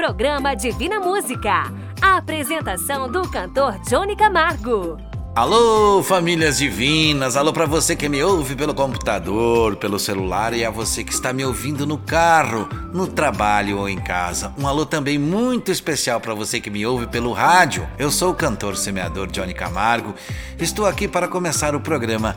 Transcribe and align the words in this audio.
programa 0.00 0.56
Divina 0.56 0.98
Música. 0.98 1.64
A 2.00 2.16
apresentação 2.16 3.06
do 3.06 3.20
cantor 3.30 3.78
Johnny 3.80 4.16
Camargo. 4.16 5.09
Alô, 5.40 6.02
famílias 6.02 6.58
divinas! 6.58 7.34
Alô 7.34 7.50
para 7.50 7.64
você 7.64 7.96
que 7.96 8.10
me 8.10 8.22
ouve 8.22 8.54
pelo 8.54 8.74
computador, 8.74 9.74
pelo 9.76 9.98
celular 9.98 10.52
e 10.52 10.66
a 10.66 10.70
você 10.70 11.02
que 11.02 11.14
está 11.14 11.32
me 11.32 11.42
ouvindo 11.42 11.86
no 11.86 11.96
carro, 11.96 12.68
no 12.92 13.06
trabalho 13.06 13.78
ou 13.78 13.88
em 13.88 13.98
casa. 13.98 14.52
Um 14.58 14.66
alô 14.68 14.84
também 14.84 15.18
muito 15.18 15.72
especial 15.72 16.20
para 16.20 16.34
você 16.34 16.60
que 16.60 16.68
me 16.68 16.84
ouve 16.84 17.06
pelo 17.06 17.32
rádio. 17.32 17.88
Eu 17.98 18.10
sou 18.10 18.32
o 18.32 18.34
cantor 18.34 18.76
semeador 18.76 19.28
Johnny 19.28 19.54
Camargo. 19.54 20.14
Estou 20.58 20.84
aqui 20.84 21.08
para 21.08 21.26
começar 21.26 21.74
o 21.74 21.80
programa 21.80 22.36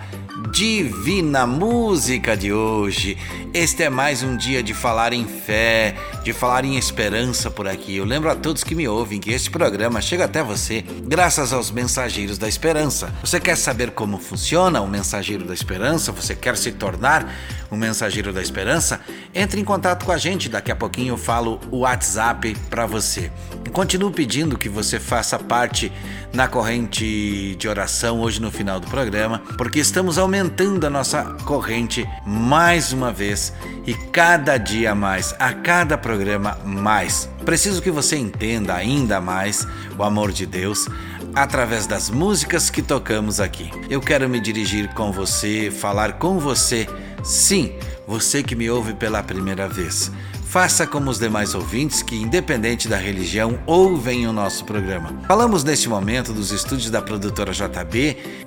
Divina 0.54 1.46
Música 1.46 2.38
de 2.38 2.54
hoje. 2.54 3.18
Este 3.54 3.84
é 3.84 3.90
mais 3.90 4.24
um 4.24 4.38
dia 4.38 4.64
de 4.64 4.74
falar 4.74 5.12
em 5.12 5.26
fé, 5.26 5.96
de 6.24 6.32
falar 6.32 6.64
em 6.64 6.78
esperança 6.78 7.52
por 7.52 7.68
aqui. 7.68 7.98
Eu 7.98 8.06
lembro 8.06 8.30
a 8.30 8.36
todos 8.36 8.64
que 8.64 8.74
me 8.74 8.88
ouvem 8.88 9.20
que 9.20 9.32
este 9.32 9.52
programa 9.52 10.00
chega 10.00 10.26
até 10.26 10.42
você 10.42 10.86
graças 11.04 11.52
aos 11.52 11.70
mensageiros 11.70 12.38
da 12.38 12.48
esperança. 12.48 12.93
Você 13.22 13.40
quer 13.40 13.58
saber 13.58 13.92
como 13.92 14.18
funciona 14.18 14.82
o 14.82 14.88
mensageiro 14.88 15.46
da 15.46 15.54
esperança? 15.54 16.12
Você 16.12 16.36
quer 16.36 16.56
se 16.58 16.72
tornar 16.72 17.34
um 17.72 17.78
mensageiro 17.78 18.32
da 18.32 18.42
esperança? 18.42 19.00
Entre 19.34 19.60
em 19.60 19.64
contato 19.64 20.06
com 20.06 20.12
a 20.12 20.18
gente, 20.18 20.50
daqui 20.50 20.72
a 20.72 20.76
pouquinho 20.76 21.14
eu 21.14 21.18
falo 21.18 21.60
o 21.72 21.80
WhatsApp 21.80 22.56
para 22.70 22.86
você. 22.86 23.32
E 23.66 23.70
continuo 23.70 24.12
pedindo 24.12 24.58
que 24.58 24.70
você 24.70 25.00
faça 25.00 25.40
parte 25.40 25.92
na 26.34 26.48
corrente 26.48 27.56
de 27.56 27.68
oração 27.68 28.20
hoje 28.20 28.42
no 28.42 28.52
final 28.52 28.80
do 28.80 28.88
programa, 28.88 29.42
porque 29.58 29.80
estamos 29.80 30.18
aumentando 30.18 30.86
a 30.86 30.90
nossa 30.90 31.24
corrente 31.46 32.08
mais 32.26 32.92
uma 32.92 33.12
vez 33.12 33.54
e 33.86 33.94
cada 33.94 34.58
dia 34.58 34.96
mais, 34.96 35.36
a 35.40 35.54
cada 35.54 35.98
programa 35.98 36.58
mais. 36.66 37.30
Preciso 37.46 37.82
que 37.82 37.92
você 37.92 38.16
entenda 38.16 38.74
ainda 38.74 39.20
mais 39.20 39.68
o 39.98 40.04
amor 40.04 40.32
de 40.32 40.46
Deus 40.46 40.88
através 41.36 41.88
das 41.88 42.10
músicas 42.10 42.70
que 42.70 42.82
tocamos 42.82 43.40
aqui. 43.40 43.70
Eu 43.90 44.02
quero 44.02 44.30
me 44.30 44.40
dirigir 44.40 44.94
com 44.94 45.12
você, 45.12 45.72
falar 45.72 46.14
com 46.14 46.40
você, 46.40 46.88
sim, 47.24 47.74
você 48.08 48.44
que 48.44 48.56
me 48.56 48.70
ouve 48.70 48.94
pela 48.94 49.24
primeira 49.24 49.68
vez. 49.68 50.12
Faça 50.54 50.86
como 50.86 51.10
os 51.10 51.18
demais 51.18 51.56
ouvintes 51.56 52.04
que, 52.04 52.16
independente 52.16 52.88
da 52.88 52.96
religião, 52.96 53.58
ouvem 53.66 54.28
o 54.28 54.32
nosso 54.32 54.64
programa. 54.66 55.20
Falamos 55.28 55.64
neste 55.64 55.90
momento 55.90 56.32
dos 56.32 56.52
estúdios 56.52 56.92
da 56.92 57.02
produtora 57.02 57.52
JB.com.br 57.52 58.46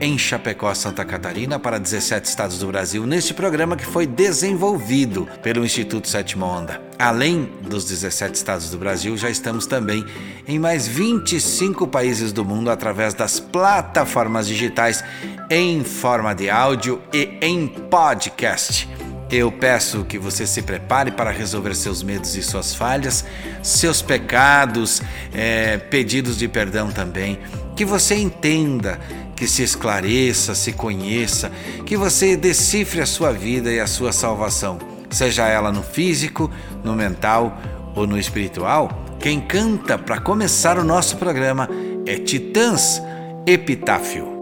em 0.00 0.16
Chapecó, 0.16 0.72
Santa 0.72 1.04
Catarina, 1.04 1.58
para 1.58 1.78
17 1.78 2.28
estados 2.28 2.60
do 2.60 2.68
Brasil, 2.68 3.04
neste 3.04 3.34
programa 3.34 3.76
que 3.76 3.84
foi 3.84 4.06
desenvolvido 4.06 5.26
pelo 5.42 5.64
Instituto 5.64 6.06
Sétima 6.06 6.46
Onda. 6.46 6.85
Além 6.98 7.50
dos 7.68 7.84
17 7.84 8.34
estados 8.34 8.70
do 8.70 8.78
Brasil, 8.78 9.16
já 9.18 9.28
estamos 9.28 9.66
também 9.66 10.04
em 10.48 10.58
mais 10.58 10.88
25 10.88 11.86
países 11.86 12.32
do 12.32 12.42
mundo 12.42 12.70
através 12.70 13.12
das 13.12 13.38
plataformas 13.38 14.48
digitais 14.48 15.04
em 15.50 15.84
forma 15.84 16.34
de 16.34 16.48
áudio 16.48 17.02
e 17.12 17.36
em 17.42 17.66
podcast. 17.66 18.88
Eu 19.30 19.52
peço 19.52 20.04
que 20.04 20.18
você 20.18 20.46
se 20.46 20.62
prepare 20.62 21.10
para 21.10 21.30
resolver 21.30 21.74
seus 21.74 22.02
medos 22.02 22.34
e 22.34 22.42
suas 22.42 22.74
falhas, 22.74 23.24
seus 23.62 24.00
pecados, 24.00 25.02
é, 25.34 25.76
pedidos 25.76 26.38
de 26.38 26.48
perdão 26.48 26.90
também. 26.90 27.38
Que 27.76 27.84
você 27.84 28.14
entenda, 28.14 28.98
que 29.34 29.46
se 29.46 29.62
esclareça, 29.62 30.54
se 30.54 30.72
conheça, 30.72 31.52
que 31.84 31.96
você 31.96 32.36
decifre 32.36 33.02
a 33.02 33.06
sua 33.06 33.32
vida 33.32 33.70
e 33.70 33.80
a 33.80 33.86
sua 33.86 34.12
salvação, 34.12 34.78
seja 35.10 35.46
ela 35.46 35.72
no 35.72 35.82
físico, 35.82 36.50
no 36.84 36.94
mental 36.94 37.58
ou 37.94 38.06
no 38.06 38.18
espiritual. 38.18 38.90
Quem 39.18 39.40
canta 39.40 39.98
para 39.98 40.20
começar 40.20 40.78
o 40.78 40.84
nosso 40.84 41.16
programa 41.16 41.68
é 42.06 42.16
Titãs 42.18 43.02
Epitáfio. 43.46 44.36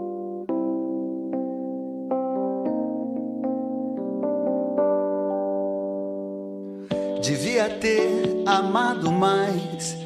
Devia 7.21 7.69
ter 7.69 8.43
amado 8.45 9.11
mais, 9.11 9.97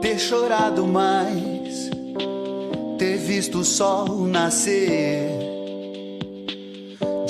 ter 0.00 0.18
chorado 0.18 0.86
mais, 0.86 1.90
ter 2.98 3.18
visto 3.18 3.58
o 3.58 3.64
sol 3.64 4.26
nascer. 4.26 5.53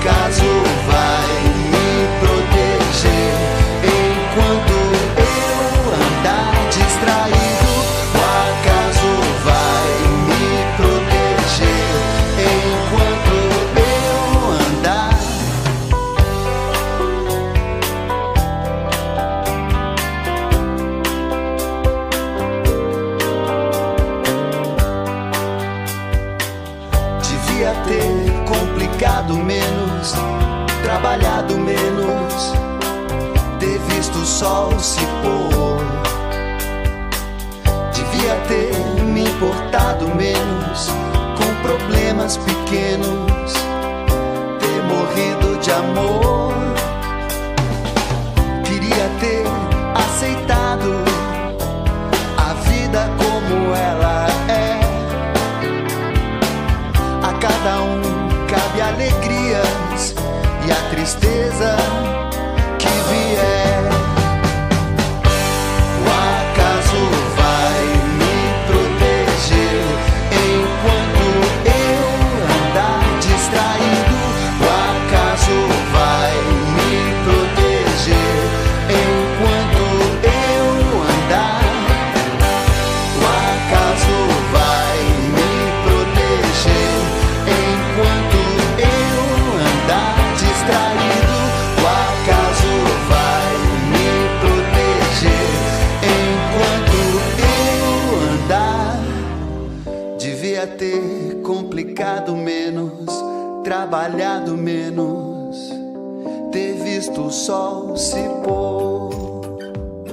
Acaso 0.00 0.46
vai 0.86 1.42
me 1.68 2.08
proteger 2.20 3.39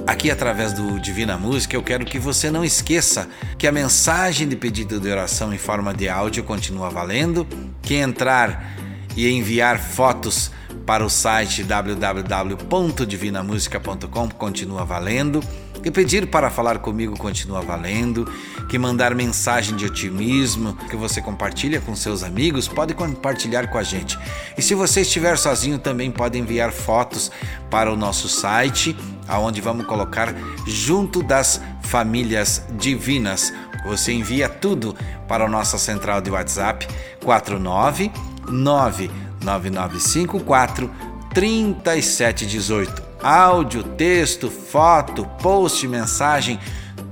Aqui, 0.08 0.30
através 0.30 0.72
do 0.72 0.98
Divina 0.98 1.36
Música, 1.36 1.76
eu 1.76 1.82
quero 1.82 2.06
que 2.06 2.18
você 2.18 2.50
não 2.50 2.64
esqueça 2.64 3.28
que 3.58 3.66
a 3.66 3.72
mensagem 3.72 4.48
de 4.48 4.56
pedido 4.56 4.98
de 4.98 5.10
oração 5.10 5.52
em 5.52 5.58
forma 5.58 5.92
de 5.92 6.08
áudio 6.08 6.42
continua 6.42 6.88
valendo. 6.88 7.46
Que 7.82 7.96
entrar 7.96 8.74
e 9.14 9.28
enviar 9.28 9.78
fotos 9.78 10.50
para 10.86 11.04
o 11.04 11.10
site 11.10 11.62
www.divinamusica.com 11.62 14.30
continua 14.30 14.82
valendo. 14.82 15.44
Que 15.82 15.90
pedir 15.90 16.26
para 16.26 16.50
falar 16.50 16.78
comigo 16.78 17.16
continua 17.16 17.60
valendo, 17.60 18.30
que 18.68 18.78
mandar 18.78 19.14
mensagem 19.14 19.76
de 19.76 19.86
otimismo 19.86 20.76
que 20.90 20.96
você 20.96 21.22
compartilha 21.22 21.80
com 21.80 21.94
seus 21.94 22.22
amigos, 22.22 22.66
pode 22.66 22.94
compartilhar 22.94 23.68
com 23.68 23.78
a 23.78 23.82
gente. 23.82 24.18
E 24.56 24.62
se 24.62 24.74
você 24.74 25.02
estiver 25.02 25.38
sozinho, 25.38 25.78
também 25.78 26.10
pode 26.10 26.38
enviar 26.38 26.72
fotos 26.72 27.30
para 27.70 27.92
o 27.92 27.96
nosso 27.96 28.28
site, 28.28 28.96
aonde 29.26 29.60
vamos 29.60 29.86
colocar 29.86 30.34
junto 30.66 31.22
das 31.22 31.60
famílias 31.82 32.62
divinas. 32.72 33.52
Você 33.86 34.12
envia 34.12 34.48
tudo 34.48 34.96
para 35.26 35.44
a 35.44 35.48
nossa 35.48 35.78
central 35.78 36.20
de 36.20 36.30
WhatsApp 36.30 36.86
49 37.22 38.10
99954 38.50 40.90
3718. 41.32 43.07
Áudio, 43.22 43.82
texto, 43.82 44.48
foto, 44.48 45.26
post, 45.42 45.86
mensagem, 45.88 46.58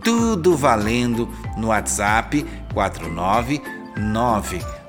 tudo 0.04 0.56
valendo 0.56 1.28
no 1.56 1.68
WhatsApp 1.68 2.46
499 2.72 3.60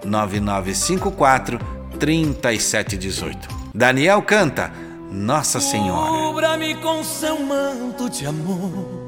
9954 0.06 1.60
3718. 2.00 3.48
Daniel 3.74 4.22
canta 4.22 4.72
Nossa 5.12 5.60
Senhora. 5.60 6.12
Cubra-me 6.12 6.75
com 6.75 7.04
seu 7.04 7.40
manto 7.40 8.08
de 8.10 8.28
amor. 8.28 9.08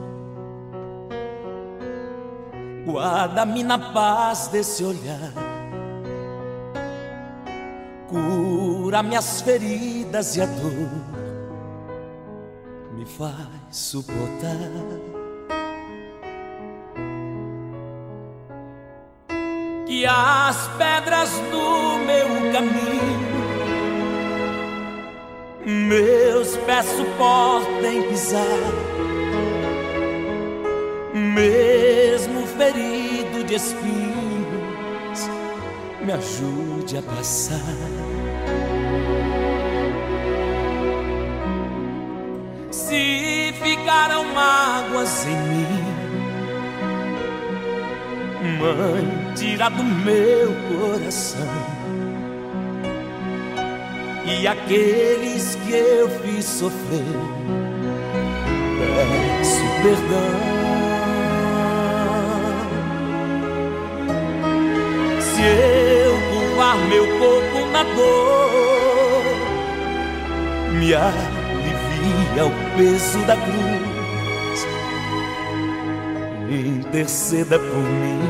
Guarda-me 2.85 3.63
na 3.63 3.77
paz 3.77 4.47
desse 4.47 4.83
olhar. 4.83 5.31
Cura 8.07 9.03
minhas 9.03 9.41
feridas 9.41 10.35
e 10.35 10.41
a 10.41 10.47
dor 10.47 11.18
me 12.99 13.05
faz 13.05 13.31
suportar. 13.71 14.57
Que 19.87 20.05
as 20.05 20.67
pedras 20.77 21.29
do 21.49 21.97
meu 22.05 22.27
caminho 22.51 23.39
meus 25.65 26.57
pés 26.57 26.85
suportem 26.85 28.03
pisar, 28.09 28.43
mesmo 31.13 32.45
ferido 32.47 33.43
de 33.45 33.55
espinhos, 33.55 35.29
me 36.01 36.11
ajude 36.11 36.97
a 36.97 37.01
passar. 37.03 37.59
Se 42.89 43.53
ficaram 43.61 44.23
mágoas 44.33 45.27
em 45.27 45.35
mim, 45.35 45.67
Mãe, 48.57 49.33
tira 49.35 49.69
do 49.69 49.83
meu 49.83 50.55
coração 50.67 51.45
e 54.25 54.47
aqueles 54.47 55.53
que 55.53 55.71
eu 55.71 56.09
fiz 56.09 56.43
sofrer, 56.45 57.03
peço 58.79 59.61
perdão. 59.83 60.39
Se 65.21 65.41
eu 65.43 66.55
doar 66.55 66.77
meu 66.87 67.05
corpo 67.19 67.67
na 67.71 67.83
dor, 67.83 69.21
me 70.71 70.95
alivia 72.29 72.45
o 72.45 72.51
peso 72.77 73.19
da 73.25 73.35
cruz, 73.35 74.67
interceda 76.49 77.57
por 77.57 77.77
mim, 77.77 78.21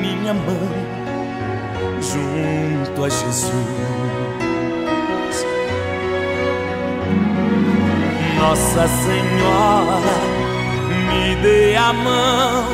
minha 0.00 0.34
mãe, 0.34 0.86
junto 2.00 3.04
a 3.04 3.08
Jesus. 3.08 3.52
Nossa 8.38 8.86
Senhora, 8.88 10.00
me 11.08 11.34
dê 11.36 11.76
a 11.76 11.92
mão, 11.92 12.64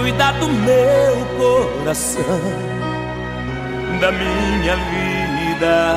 cuida 0.00 0.32
do 0.32 0.48
meu 0.48 1.24
coração, 1.38 2.40
da 4.00 4.10
minha 4.10 4.76
vida, 4.76 5.96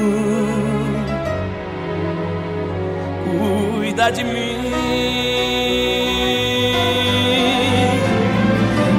Cuida 3.31 4.11
de 4.11 4.23
mim. 4.23 4.57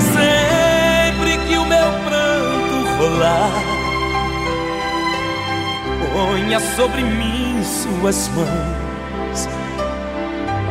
Sempre 0.00 1.38
que 1.46 1.58
o 1.58 1.64
meu 1.66 1.92
pranto 2.06 2.88
rolar 2.98 3.62
ponha 6.12 6.60
sobre 6.76 7.02
mim 7.02 7.62
suas 7.62 8.28
mãos. 8.28 9.48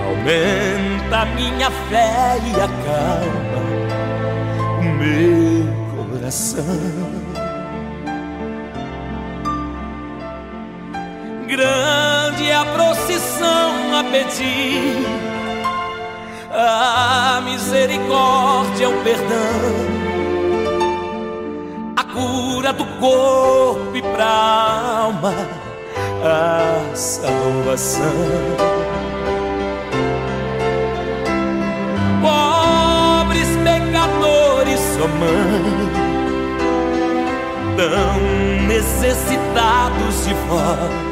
Aumenta 0.05 1.25
minha 1.35 1.69
fé 1.89 2.37
e 2.45 2.51
acalma 2.55 3.61
o 4.79 4.83
meu 4.99 6.09
coração. 6.09 6.65
Grande 11.47 12.00
é 12.49 12.55
a 12.55 12.65
procissão 12.65 13.99
a 13.99 14.03
pedir, 14.03 15.05
a 16.51 17.41
misericórdia, 17.43 18.89
o 18.89 19.03
perdão 19.03 20.01
cura 22.13 22.73
do 22.73 22.85
corpo 22.99 23.95
e 23.95 24.01
pra 24.01 24.25
alma 24.25 25.33
a 26.23 26.95
salvação. 26.95 28.05
Pobres 32.21 33.49
pecadores, 33.63 34.79
só 34.79 35.07
mãe, 35.07 35.89
tão 37.77 38.67
necessitados 38.67 40.25
de 40.25 40.33
vós. 40.33 41.10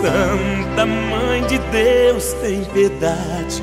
Santa 0.00 0.86
Mãe 0.86 1.42
de 1.48 1.58
Deus, 1.58 2.32
tem 2.34 2.64
piedade 2.64 3.62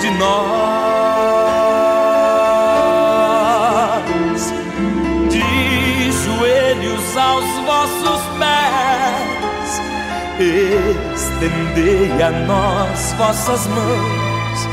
de 0.00 0.10
nós. 0.18 0.86
aos 7.18 7.44
vossos 7.64 8.22
pés, 10.38 11.20
estendei 11.20 12.22
a 12.22 12.30
nós 12.46 13.12
vossas 13.14 13.66
mãos, 13.66 14.68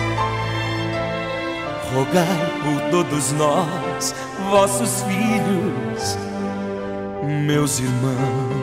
rogai 1.93 2.51
por 2.63 2.81
todos 2.91 3.31
nós, 3.31 4.13
vossos 4.49 5.03
filhos, 5.03 6.17
meus 7.45 7.79
irmãos. 7.79 8.62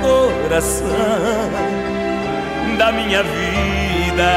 da 2.77 2.91
minha 2.91 3.23
vida, 3.23 4.31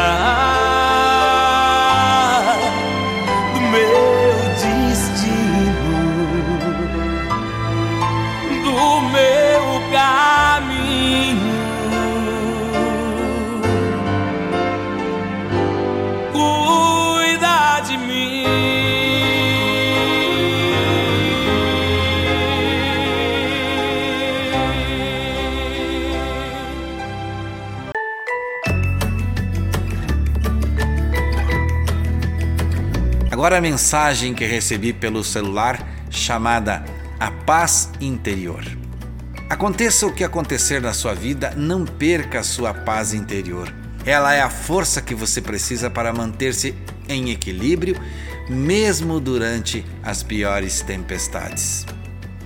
a 33.55 33.61
mensagem 33.61 34.35
que 34.35 34.45
recebi 34.45 34.93
pelo 34.93 35.23
celular 35.23 36.07
chamada 36.11 36.85
A 37.19 37.31
Paz 37.31 37.91
Interior. 38.01 38.65
Aconteça 39.49 40.07
o 40.07 40.13
que 40.13 40.25
acontecer 40.25 40.81
na 40.81 40.93
sua 40.93 41.15
vida, 41.15 41.53
não 41.57 41.85
perca 41.85 42.41
a 42.41 42.43
sua 42.43 42.73
paz 42.73 43.15
interior. 43.15 43.73
Ela 44.05 44.35
é 44.35 44.41
a 44.41 44.51
força 44.51 45.01
que 45.01 45.15
você 45.15 45.41
precisa 45.41 45.89
para 45.89 46.13
manter-se 46.13 46.75
em 47.09 47.31
equilíbrio, 47.31 48.01
mesmo 48.49 49.21
durante 49.21 49.85
as 50.03 50.23
piores 50.23 50.81
tempestades. 50.81 51.87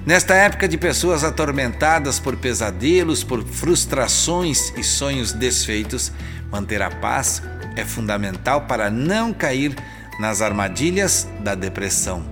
Nesta 0.05 0.35
época 0.35 0.69
de 0.69 0.77
pessoas 0.77 1.25
atormentadas 1.25 2.19
por 2.19 2.37
pesadelos, 2.37 3.23
por 3.23 3.45
frustrações 3.45 4.73
e 4.77 4.83
sonhos 4.83 5.33
desfeitos, 5.33 6.13
manter 6.51 6.83
a 6.83 6.91
paz 6.91 7.43
é 7.77 7.85
fundamental 7.85 8.63
para 8.63 8.91
não 8.91 9.33
cair 9.33 9.75
nas 10.19 10.43
armadilhas 10.43 11.29
da 11.41 11.55
depressão. 11.55 12.25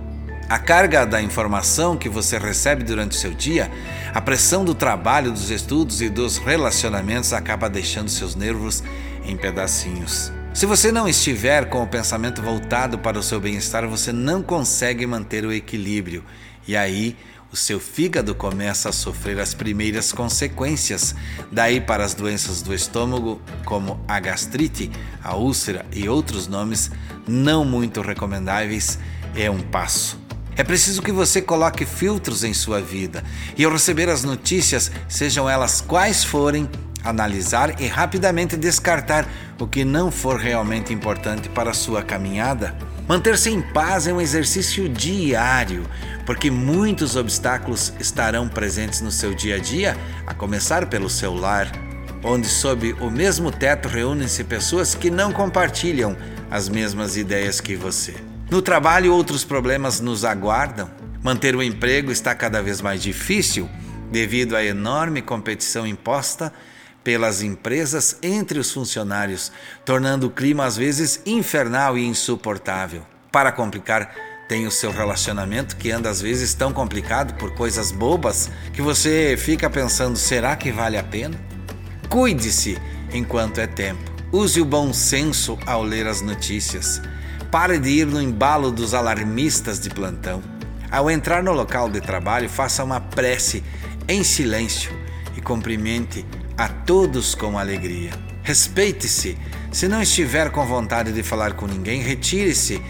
A 0.48 0.58
carga 0.58 1.04
da 1.04 1.20
informação 1.20 1.96
que 1.96 2.08
você 2.08 2.38
recebe 2.38 2.84
durante 2.84 3.16
o 3.16 3.20
seu 3.20 3.34
dia, 3.34 3.70
a 4.14 4.20
pressão 4.20 4.64
do 4.64 4.74
trabalho, 4.74 5.32
dos 5.32 5.50
estudos 5.50 6.00
e 6.00 6.08
dos 6.08 6.38
relacionamentos 6.38 7.32
acaba 7.32 7.68
deixando 7.68 8.08
seus 8.08 8.36
nervos 8.36 8.82
em 9.24 9.36
pedacinhos. 9.36 10.32
Se 10.54 10.64
você 10.64 10.90
não 10.90 11.08
estiver 11.08 11.68
com 11.68 11.82
o 11.82 11.86
pensamento 11.86 12.40
voltado 12.40 12.98
para 12.98 13.18
o 13.18 13.22
seu 13.22 13.40
bem-estar, 13.40 13.86
você 13.88 14.12
não 14.12 14.42
consegue 14.42 15.06
manter 15.06 15.44
o 15.44 15.52
equilíbrio 15.52 16.24
e 16.66 16.76
aí 16.76 17.16
o 17.56 17.58
seu 17.58 17.80
fígado 17.80 18.34
começa 18.34 18.90
a 18.90 18.92
sofrer 18.92 19.40
as 19.40 19.54
primeiras 19.54 20.12
consequências. 20.12 21.14
Daí 21.50 21.80
para 21.80 22.04
as 22.04 22.12
doenças 22.12 22.60
do 22.60 22.74
estômago, 22.74 23.40
como 23.64 23.98
a 24.06 24.20
gastrite, 24.20 24.90
a 25.24 25.34
úlcera 25.34 25.86
e 25.90 26.06
outros 26.06 26.46
nomes 26.46 26.90
não 27.26 27.64
muito 27.64 28.02
recomendáveis, 28.02 28.98
é 29.34 29.50
um 29.50 29.60
passo. 29.60 30.20
É 30.54 30.62
preciso 30.62 31.00
que 31.00 31.10
você 31.10 31.40
coloque 31.40 31.86
filtros 31.86 32.44
em 32.44 32.52
sua 32.52 32.82
vida 32.82 33.24
e, 33.56 33.64
ao 33.64 33.72
receber 33.72 34.10
as 34.10 34.22
notícias, 34.22 34.92
sejam 35.08 35.48
elas 35.48 35.80
quais 35.80 36.22
forem, 36.22 36.68
analisar 37.02 37.80
e 37.80 37.86
rapidamente 37.86 38.56
descartar 38.56 39.26
o 39.58 39.66
que 39.66 39.82
não 39.82 40.10
for 40.10 40.38
realmente 40.38 40.92
importante 40.92 41.48
para 41.48 41.70
a 41.70 41.74
sua 41.74 42.02
caminhada. 42.02 42.76
Manter-se 43.08 43.50
em 43.50 43.62
paz 43.62 44.08
é 44.08 44.12
um 44.12 44.20
exercício 44.20 44.88
diário, 44.88 45.88
porque 46.26 46.50
muitos 46.50 47.14
obstáculos 47.14 47.92
estarão 48.00 48.48
presentes 48.48 49.00
no 49.00 49.12
seu 49.12 49.32
dia 49.32 49.54
a 49.54 49.58
dia, 49.58 49.96
a 50.26 50.34
começar 50.34 50.86
pelo 50.86 51.08
seu 51.08 51.32
lar, 51.32 51.70
onde, 52.22 52.48
sob 52.48 52.92
o 52.94 53.08
mesmo 53.08 53.52
teto, 53.52 53.88
reúnem-se 53.88 54.42
pessoas 54.42 54.94
que 54.94 55.08
não 55.08 55.32
compartilham 55.32 56.16
as 56.50 56.68
mesmas 56.68 57.16
ideias 57.16 57.60
que 57.60 57.76
você. 57.76 58.16
No 58.50 58.60
trabalho, 58.60 59.14
outros 59.14 59.44
problemas 59.44 60.00
nos 60.00 60.24
aguardam. 60.24 60.90
Manter 61.22 61.54
o 61.54 61.62
emprego 61.62 62.10
está 62.10 62.34
cada 62.34 62.60
vez 62.60 62.80
mais 62.80 63.02
difícil 63.02 63.68
devido 64.10 64.56
à 64.56 64.64
enorme 64.64 65.22
competição 65.22 65.86
imposta 65.86 66.52
pelas 67.02 67.40
empresas 67.40 68.18
entre 68.20 68.58
os 68.58 68.72
funcionários, 68.72 69.52
tornando 69.84 70.26
o 70.26 70.30
clima 70.30 70.64
às 70.64 70.76
vezes 70.76 71.22
infernal 71.24 71.96
e 71.96 72.04
insuportável. 72.04 73.06
Para 73.30 73.52
complicar, 73.52 74.12
tem 74.48 74.66
o 74.66 74.70
seu 74.70 74.90
relacionamento 74.90 75.76
que 75.76 75.90
anda 75.90 76.08
às 76.08 76.20
vezes 76.20 76.54
tão 76.54 76.72
complicado 76.72 77.34
por 77.34 77.52
coisas 77.52 77.90
bobas 77.90 78.50
que 78.72 78.80
você 78.80 79.36
fica 79.38 79.68
pensando: 79.68 80.16
será 80.16 80.54
que 80.56 80.70
vale 80.70 80.96
a 80.96 81.02
pena? 81.02 81.38
Cuide-se 82.08 82.78
enquanto 83.12 83.60
é 83.60 83.66
tempo. 83.66 84.10
Use 84.32 84.60
o 84.60 84.64
bom 84.64 84.92
senso 84.92 85.58
ao 85.66 85.82
ler 85.82 86.06
as 86.06 86.20
notícias. 86.20 87.00
Pare 87.50 87.78
de 87.78 87.90
ir 87.90 88.06
no 88.06 88.20
embalo 88.20 88.70
dos 88.70 88.94
alarmistas 88.94 89.80
de 89.80 89.88
plantão. 89.88 90.42
Ao 90.90 91.10
entrar 91.10 91.42
no 91.42 91.52
local 91.52 91.88
de 91.88 92.00
trabalho, 92.00 92.48
faça 92.48 92.84
uma 92.84 93.00
prece 93.00 93.62
em 94.08 94.22
silêncio 94.22 94.92
e 95.36 95.40
cumprimente 95.40 96.24
a 96.56 96.68
todos 96.68 97.34
com 97.34 97.58
alegria. 97.58 98.10
Respeite-se. 98.42 99.36
Se 99.76 99.88
não 99.88 100.00
estiver 100.00 100.50
com 100.50 100.64
vontade 100.64 101.12
de 101.12 101.22
falar 101.22 101.52
com 101.52 101.66
ninguém, 101.66 102.00
retire-se 102.00 102.80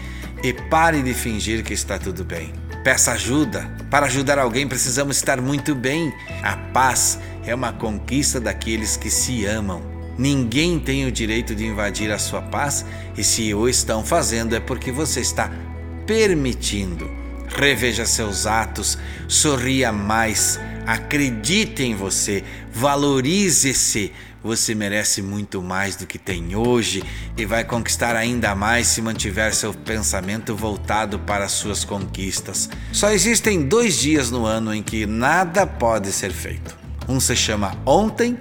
e 0.41 0.53
pare 0.53 1.01
de 1.03 1.13
fingir 1.13 1.61
que 1.61 1.73
está 1.73 1.99
tudo 1.99 2.23
bem. 2.23 2.53
Peça 2.81 3.11
ajuda. 3.11 3.69
Para 3.91 4.05
ajudar 4.05 4.39
alguém, 4.39 4.65
precisamos 4.65 5.17
estar 5.17 5.41
muito 5.41 5.75
bem. 5.75 6.13
A 6.41 6.55
paz 6.55 7.19
é 7.45 7.53
uma 7.53 7.73
conquista 7.73 8.39
daqueles 8.39 8.95
que 8.95 9.09
se 9.09 9.45
amam. 9.45 9.81
Ninguém 10.17 10.79
tem 10.79 11.05
o 11.05 11.11
direito 11.11 11.53
de 11.53 11.65
invadir 11.65 12.09
a 12.09 12.17
sua 12.17 12.41
paz 12.41 12.85
e, 13.17 13.21
se 13.21 13.53
o 13.53 13.67
estão 13.67 14.01
fazendo, 14.01 14.55
é 14.55 14.61
porque 14.61 14.89
você 14.89 15.19
está 15.19 15.51
permitindo. 16.05 17.11
Reveja 17.49 18.05
seus 18.05 18.45
atos, 18.45 18.97
sorria 19.27 19.91
mais, 19.91 20.57
acredite 20.85 21.83
em 21.83 21.95
você, 21.95 22.45
valorize-se. 22.71 24.13
Você 24.47 24.73
merece 24.73 25.21
muito 25.21 25.61
mais 25.61 25.97
do 25.97 26.07
que 26.07 26.17
tem 26.17 26.55
hoje 26.55 27.03
e 27.35 27.45
vai 27.45 27.65
conquistar 27.65 28.15
ainda 28.15 28.55
mais 28.55 28.87
se 28.87 29.01
mantiver 29.01 29.53
seu 29.53 29.73
pensamento 29.73 30.55
voltado 30.55 31.19
para 31.19 31.49
suas 31.49 31.83
conquistas. 31.83 32.69
Só 32.93 33.11
existem 33.11 33.67
dois 33.67 33.99
dias 33.99 34.31
no 34.31 34.45
ano 34.45 34.73
em 34.73 34.81
que 34.81 35.05
nada 35.05 35.67
pode 35.67 36.13
ser 36.13 36.31
feito. 36.31 36.77
Um 37.09 37.19
se 37.19 37.35
chama 37.35 37.75
ontem 37.85 38.37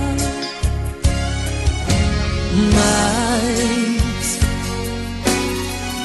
Mas 2.73 4.39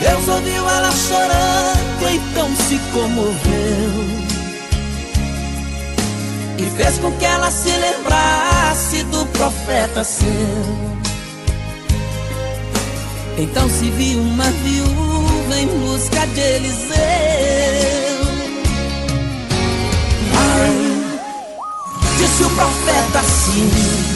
Deus 0.00 0.28
ouviu 0.28 0.68
ela 0.68 0.90
chorando, 0.92 1.75
então 2.04 2.48
se 2.56 2.78
comoveu 2.92 4.26
e 6.58 6.70
fez 6.76 6.98
com 6.98 7.12
que 7.12 7.24
ela 7.24 7.50
se 7.50 7.70
lembrasse 7.70 9.02
do 9.04 9.26
profeta 9.26 10.04
seu. 10.04 10.26
Então 13.38 13.68
se 13.68 13.90
viu 13.90 14.20
uma 14.20 14.50
viúva 14.50 15.60
em 15.60 15.66
busca 15.66 16.26
de 16.28 16.40
Eliseu. 16.40 16.96
Ai, 20.34 21.18
disse 22.18 22.44
o 22.44 22.50
profeta 22.50 23.20
assim. 23.20 24.15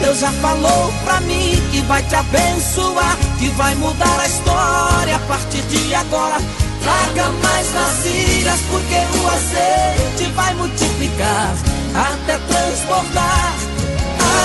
Deus 0.00 0.20
já 0.20 0.30
falou 0.32 0.92
pra 1.04 1.20
mim 1.20 1.60
que 1.70 1.80
vai 1.82 2.02
te 2.04 2.14
abençoar, 2.14 3.16
que 3.38 3.48
vai 3.50 3.74
mudar 3.74 4.20
a 4.20 4.26
história 4.26 5.16
a 5.16 5.18
partir 5.20 5.62
de 5.62 5.94
agora. 5.94 6.36
Traga 6.82 7.30
mais 7.42 7.66
vasilhas, 7.68 8.60
porque 8.70 8.94
o 9.18 9.28
azeite 9.28 10.32
vai 10.32 10.54
multiplicar 10.54 11.54
até 11.94 12.38
transbordar. 12.38 13.54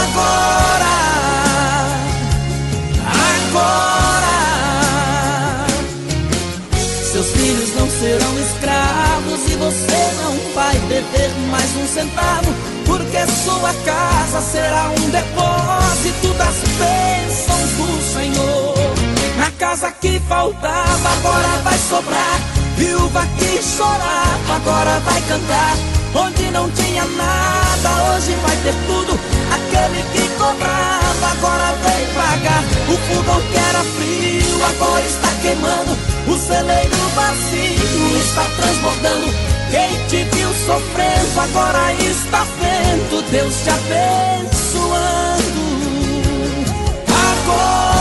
Agora, 0.03 0.52
dever 11.11 11.31
mais 11.49 11.75
um 11.75 11.87
centavo, 11.87 12.53
porque 12.85 13.17
sua 13.43 13.73
casa 13.85 14.41
será 14.41 14.89
um 14.89 15.09
depósito 15.09 16.33
das 16.37 16.55
bênçãos 16.77 17.69
do 17.77 18.13
Senhor. 18.13 18.75
Na 19.37 19.51
casa 19.51 19.91
que 19.91 20.19
faltava, 20.27 21.09
agora 21.09 21.61
vai 21.63 21.77
sobrar. 21.77 22.39
Viúva 22.77 23.25
que 23.37 23.61
chorava, 23.61 24.55
agora 24.55 24.99
vai 24.99 25.21
cantar. 25.21 25.75
Onde 26.15 26.51
não 26.51 26.69
tinha 26.71 27.05
nada, 27.05 28.13
hoje 28.13 28.35
vai 28.45 28.55
ter 28.57 28.75
tudo. 28.85 29.19
Aquele 29.51 30.03
que 30.11 30.27
cobrava, 30.37 31.31
agora 31.31 31.75
vem 31.83 32.05
pagar. 32.13 32.63
O 32.87 32.97
fogão 33.07 33.41
que 33.41 33.57
era 33.57 33.83
frio, 33.83 34.65
agora 34.65 35.05
está 35.05 35.29
queimando. 35.41 35.97
O 36.27 36.37
celeiro 36.37 36.95
vazio 37.15 38.17
está 38.17 38.43
transbordando. 38.55 39.52
Quem 39.73 39.89
te 40.07 40.23
viu 40.35 40.49
sofrendo, 40.67 41.39
agora 41.39 41.93
está 41.93 42.45
vendo. 42.61 43.23
Deus 43.31 43.55
te 43.63 43.71
abençoando. 43.71 44.93
Agora. 47.09 47.92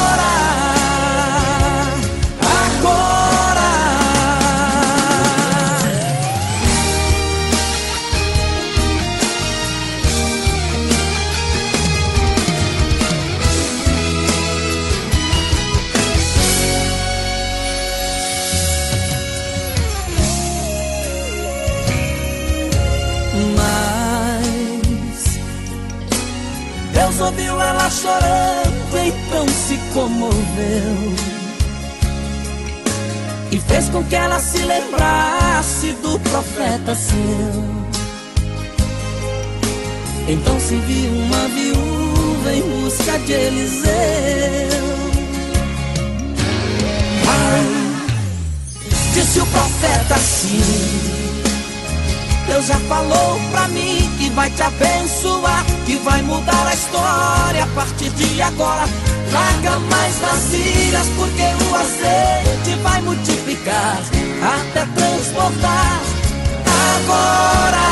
Ela 27.73 27.91
chorando, 27.91 28.99
então 28.99 29.49
se 29.49 29.77
comoveu. 29.95 31.15
E 33.51 33.59
fez 33.59 33.89
com 33.89 34.05
que 34.05 34.15
ela 34.15 34.39
se 34.39 34.59
lembrasse 34.59 35.93
do 36.03 36.19
profeta 36.21 36.95
seu. 36.95 37.73
Então 40.29 40.61
se 40.61 40.77
viu 40.77 41.13
uma 41.13 41.49
viúva 41.49 42.53
em 42.55 42.63
busca 42.63 43.19
de 43.21 43.33
Eliseu. 43.33 43.93
Ai, 47.27 47.65
disse 49.15 49.41
o 49.41 49.47
profeta 49.47 50.15
assim. 50.15 51.22
Deus 52.53 52.67
já 52.67 52.79
falou 52.81 53.41
pra 53.51 53.67
mim 53.69 54.11
que 54.19 54.29
vai 54.29 54.51
te 54.51 54.63
abençoar, 54.63 55.65
que 55.87 55.97
vai 55.97 56.21
mudar 56.21 56.67
a 56.67 56.75
história 56.75 57.65
a 57.65 57.67
partir 57.69 58.11
de 58.11 58.43
agora. 58.43 58.87
Traga 59.31 59.79
mais 59.79 60.15
vasilhas, 60.17 61.07
porque 61.17 61.43
o 61.43 61.75
azeite 61.75 62.79
vai 62.83 63.01
multiplicar 63.01 64.03
até 64.43 64.85
transportar. 64.85 66.03
Agora, 66.99 67.89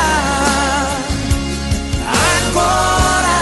agora, 2.51 3.37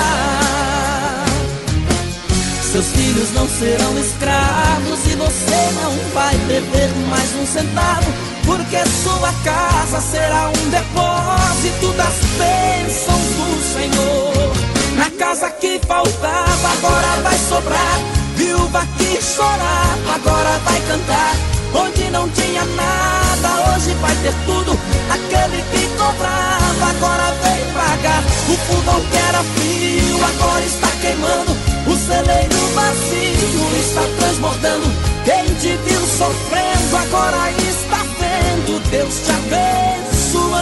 seus 2.72 2.86
filhos 2.94 3.34
não 3.34 3.46
serão 3.46 4.00
escravos 4.00 5.06
e 5.06 5.16
você 5.18 5.72
não 5.84 6.14
vai 6.14 6.38
beber 6.48 6.90
mais 7.10 7.36
um 7.36 7.46
centavo 7.46 8.29
porque 8.50 8.84
sua 9.04 9.32
casa 9.44 10.02
será 10.02 10.50
um 10.50 10.70
depósito 10.72 11.94
das 11.94 12.16
bênçãos 12.40 13.28
do 13.38 13.74
Senhor. 13.74 14.54
Na 14.98 15.12
casa 15.12 15.52
que 15.52 15.80
faltava, 15.88 16.68
agora 16.74 17.22
vai 17.22 17.38
sobrar. 17.48 18.00
Viúva 18.36 18.88
que 18.98 19.22
chorava, 19.22 20.16
agora 20.16 20.58
vai 20.66 20.82
cantar. 20.88 21.36
Onde 21.76 22.10
não 22.10 22.28
tinha 22.30 22.66
nada, 22.66 23.76
hoje 23.76 23.94
vai 24.02 24.16
ter 24.16 24.34
tudo. 24.48 24.72
Aquele 25.12 25.62
que 25.72 25.88
cobrava, 25.96 26.90
agora 26.90 27.32
vem 27.44 27.74
pagar. 27.74 28.24
O 28.50 28.58
fogão 28.66 29.02
que 29.12 29.18
era 29.30 29.44
frio, 29.44 30.26
agora 30.26 30.66
está 30.66 30.88
queimando. 31.02 31.52
O 31.86 31.96
celeiro 31.96 32.58
vazio 32.74 33.80
está 33.80 34.02
transbordando. 34.18 34.88
Quem 35.24 35.54
te 35.56 35.78
viu 35.86 36.02
sofrendo, 36.02 36.98
agora 36.98 37.52
está 37.52 38.09
vendo 38.40 38.80
Deus 38.90 39.22
te 39.26 39.32
abençoando. 39.32 40.60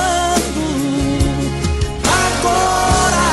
Agora, 2.28 3.28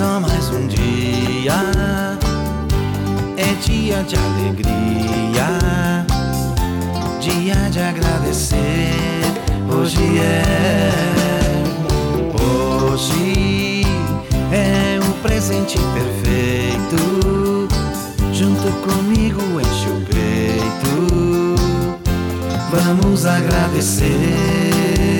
só 0.00 0.18
mais 0.18 0.48
um 0.48 0.66
dia. 0.66 1.09
É 3.38 3.54
dia 3.64 4.02
de 4.02 4.14
alegria, 4.14 5.48
dia 7.18 7.70
de 7.70 7.80
agradecer. 7.80 9.22
Hoje 9.72 10.18
é, 10.18 10.92
hoje 12.92 13.86
é 14.52 14.98
o 15.00 15.12
presente 15.22 15.78
perfeito. 15.94 17.68
Junto 18.34 18.70
comigo 18.86 19.40
enche 19.60 19.88
o 19.88 20.04
peito. 20.04 21.54
Vamos 22.70 23.24
agradecer. 23.24 25.19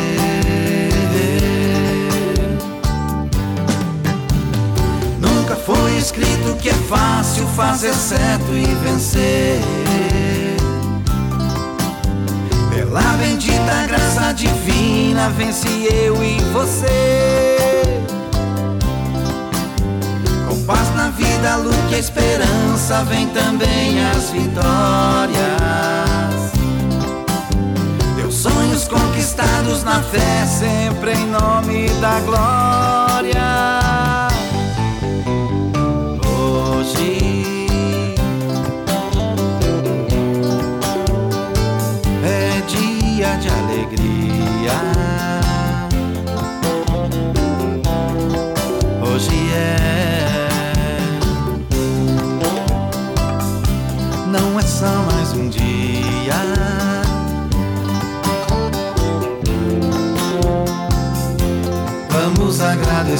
Escrito 6.51 6.55
que 6.55 6.69
é 6.69 6.73
fácil 6.73 7.45
fazer 7.47 7.93
certo 7.93 8.51
e 8.53 8.65
vencer. 8.83 9.59
Pela 12.73 13.01
bendita 13.17 13.87
graça 13.87 14.33
divina, 14.33 15.29
vence 15.29 15.67
eu 15.67 16.23
e 16.23 16.39
você. 16.53 18.03
Com 20.47 20.63
paz 20.65 20.93
na 20.95 21.09
vida, 21.09 21.55
luz 21.57 21.75
e 21.91 21.95
esperança, 21.95 23.03
vem 23.05 23.27
também 23.27 24.03
as 24.05 24.29
vitórias. 24.29 25.41
Teus 28.15 28.35
sonhos 28.35 28.87
conquistados 28.87 29.83
na 29.83 30.01
fé, 30.01 30.45
sempre 30.45 31.13
em 31.13 31.27
nome 31.27 31.89
da 31.99 32.19
glória. 32.21 33.80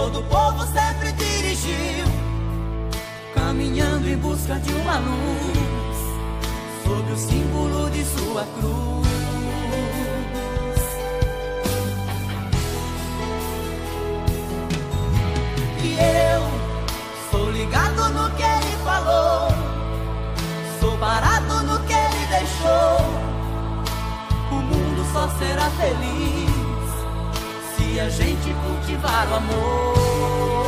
todo 0.06 0.20
o 0.20 0.24
povo 0.24 0.64
sempre 0.68 1.12
dirigiu, 1.14 2.06
caminhando 3.34 4.08
em 4.08 4.16
busca 4.18 4.60
de 4.60 4.72
uma 4.72 5.00
luz, 5.00 5.98
sob 6.84 7.12
o 7.12 7.18
símbolo 7.18 7.90
de 7.90 8.06
sua 8.06 8.44
cruz. 8.44 9.08
E 15.84 15.98
eu 15.98 16.44
sou 17.32 17.50
ligado 17.50 18.10
no 18.10 18.30
que 18.36 18.44
ele 18.44 18.78
falou, 18.84 19.48
sou 20.80 20.96
parado 21.00 21.64
no 21.64 21.80
que 21.80 21.94
ele 21.94 22.28
deixou. 22.30 22.98
O 24.52 24.56
mundo 24.56 25.04
só 25.12 25.28
será 25.40 25.68
feliz 25.72 26.35
e 27.96 28.00
a 28.00 28.10
gente 28.10 28.54
cultivar 28.54 29.26
o 29.30 29.36
amor. 29.36 30.65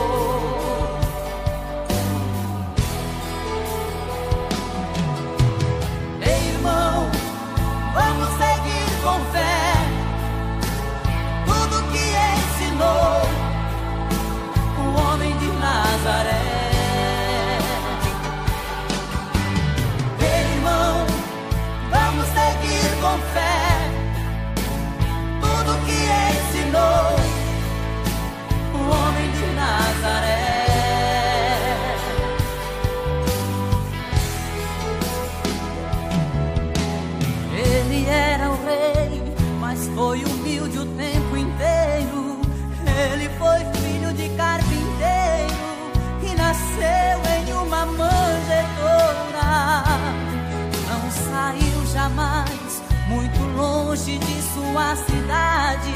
De 54.16 54.42
sua 54.54 54.96
cidade. 54.96 55.94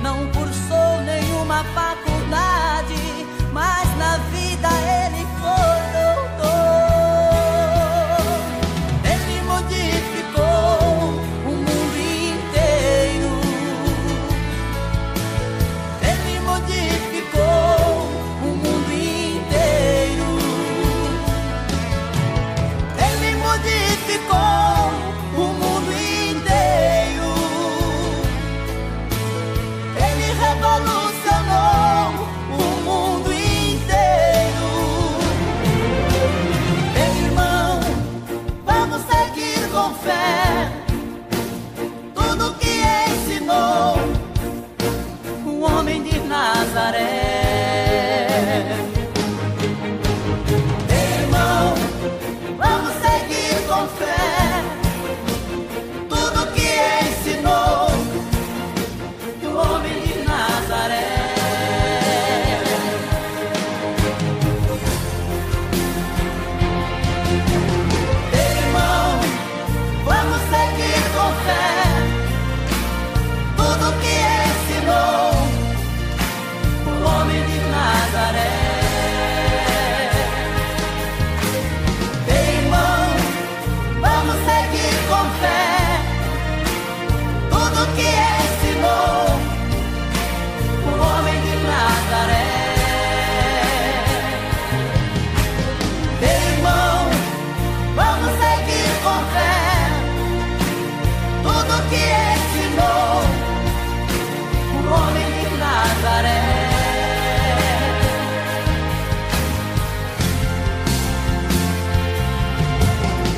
Não 0.00 0.30
cursou 0.30 1.00
nenhuma 1.04 1.64
faculdade, 1.64 2.07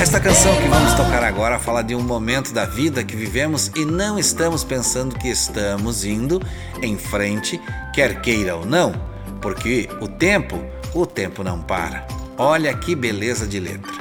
Esta 0.00 0.18
canção 0.18 0.56
que 0.56 0.66
vamos 0.66 0.94
tocar 0.94 1.22
agora 1.22 1.58
fala 1.58 1.82
de 1.82 1.94
um 1.94 2.00
momento 2.00 2.54
da 2.54 2.64
vida 2.64 3.04
que 3.04 3.14
vivemos 3.14 3.70
e 3.76 3.84
não 3.84 4.18
estamos 4.18 4.64
pensando 4.64 5.14
que 5.14 5.28
estamos 5.28 6.06
indo 6.06 6.40
em 6.80 6.96
frente, 6.96 7.60
quer 7.94 8.22
queira 8.22 8.56
ou 8.56 8.64
não, 8.64 8.94
porque 9.42 9.90
o 10.00 10.08
tempo, 10.08 10.58
o 10.94 11.04
tempo 11.04 11.44
não 11.44 11.60
para. 11.60 12.06
Olha 12.38 12.74
que 12.74 12.94
beleza 12.94 13.46
de 13.46 13.60
letra. 13.60 13.92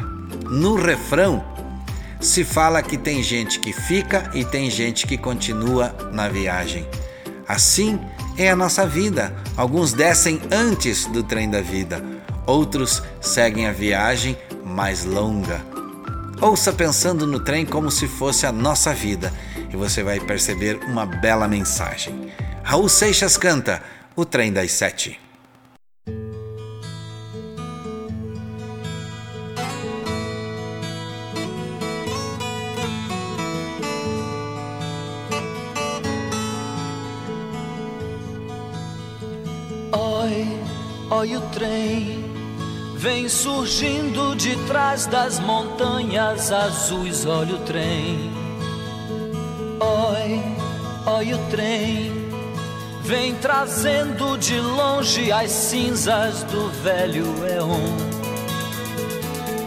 No 0.50 0.76
refrão 0.76 1.44
se 2.22 2.46
fala 2.46 2.82
que 2.82 2.98
tem 2.98 3.22
gente 3.22 3.60
que 3.60 3.74
fica 3.74 4.32
e 4.34 4.46
tem 4.46 4.72
gente 4.72 5.06
que 5.06 5.18
continua 5.18 5.94
na 6.14 6.30
viagem. 6.30 6.88
Assim 7.46 8.00
é 8.38 8.50
a 8.50 8.56
nossa 8.56 8.88
vida. 8.88 9.36
Alguns 9.58 9.92
descem 9.92 10.40
antes 10.50 11.06
do 11.08 11.24
trem 11.24 11.50
da 11.50 11.60
vida, 11.60 12.02
outros 12.46 13.04
seguem 13.20 13.68
a 13.68 13.74
viagem 13.74 14.38
mais 14.64 15.04
longa. 15.04 15.69
Ouça 16.42 16.72
pensando 16.72 17.28
no 17.28 17.42
trem 17.42 17.66
como 17.66 17.92
se 17.92 18.08
fosse 18.08 18.46
a 18.46 18.52
nossa 18.52 18.94
vida 18.94 19.34
e 19.70 19.76
você 19.76 20.02
vai 20.02 20.22
perceber 20.22 20.80
uma 20.88 21.06
bela 21.06 21.50
mensagem. 21.50 22.32
Raul 22.64 22.88
Seixas 22.88 23.36
canta 23.36 23.84
O 24.16 24.24
Trem 24.24 24.54
das 24.54 24.72
Sete. 24.72 25.20
Oi, 39.92 40.48
oi 41.12 41.36
o 41.36 41.42
trem 41.52 42.29
Vem 43.00 43.30
surgindo 43.30 44.36
de 44.36 44.58
trás 44.68 45.06
das 45.06 45.40
montanhas 45.40 46.52
azuis, 46.52 47.26
olha 47.26 47.56
o 47.56 47.60
trem. 47.60 48.30
Oi, 49.80 50.44
olha 51.06 51.38
o 51.38 51.50
trem. 51.50 52.12
Vem 53.04 53.36
trazendo 53.36 54.38
de 54.38 54.60
longe 54.60 55.32
as 55.32 55.50
cinzas 55.50 56.44
do 56.44 56.70
velho 56.84 57.26
Eon. 57.48 57.96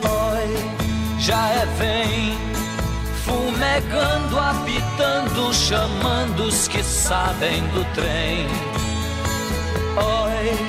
Oi, 0.04 1.18
já 1.18 1.48
é 1.48 1.66
vem, 1.78 2.36
fumegando, 3.24 4.38
apitando, 4.38 5.54
chamando 5.54 6.44
os 6.48 6.68
que 6.68 6.82
sabem 6.82 7.62
do 7.68 7.82
trem. 7.94 8.46
Oi, 9.96 10.68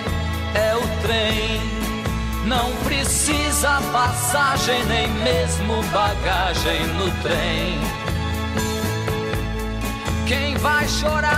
é 0.56 0.76
o 0.78 1.02
trem 1.02 1.83
não 2.46 2.72
precisa 2.84 3.82
passagem, 3.92 4.84
nem 4.86 5.08
mesmo 5.08 5.82
bagagem 5.84 6.86
no 6.98 7.10
trem. 7.22 7.80
Quem 10.28 10.56
vai 10.58 10.88
chorar? 10.88 11.34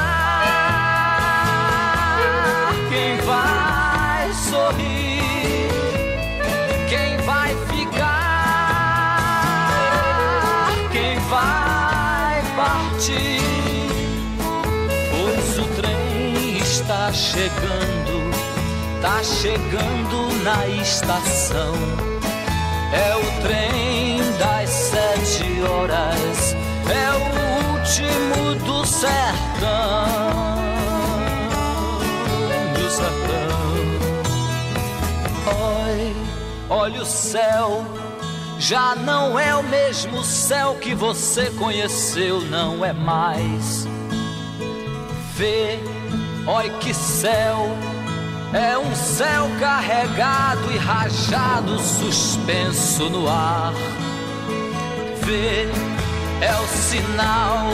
Quem 2.90 3.18
vai 3.18 4.34
sorrir? 4.34 5.70
Quem 6.90 7.18
vai 7.26 7.56
ficar? 7.68 8.06
Quem 10.92 11.20
vai 11.30 12.42
partir? 12.56 13.42
Pois 15.12 15.60
o 15.60 15.68
trem 15.76 16.58
está 16.58 17.12
chegando 17.14 18.05
tá 19.06 19.24
chegando 19.24 20.34
na 20.44 20.68
estação. 20.82 21.76
É 22.92 23.16
o 23.16 23.42
trem 23.44 24.18
das 24.40 24.68
sete 24.68 25.62
horas, 25.62 26.56
é 26.90 27.12
o 27.12 27.22
último 27.70 28.56
do 28.66 28.84
sertão. 28.84 30.08
Do 32.74 32.90
sertão. 32.90 33.86
Oi, 35.86 36.16
olha 36.68 37.02
o 37.04 37.06
céu. 37.06 37.86
Já 38.58 38.96
não 38.96 39.40
é 39.40 39.56
o 39.56 39.62
mesmo 39.62 40.24
céu 40.24 40.78
que 40.82 40.96
você 40.96 41.52
conheceu, 41.52 42.42
não 42.42 42.84
é 42.84 42.92
mais. 42.92 43.88
Vê, 45.36 45.78
oi 46.48 46.72
que 46.80 46.92
céu 46.92 47.70
é 48.56 48.78
um 48.78 48.96
céu 48.96 49.50
carregado 49.60 50.72
e 50.72 50.78
rajado, 50.78 51.78
suspenso 51.78 53.10
no 53.10 53.28
ar. 53.28 53.74
Vê, 55.24 55.68
é 56.42 56.56
o 56.56 56.68
sinal, 56.68 57.68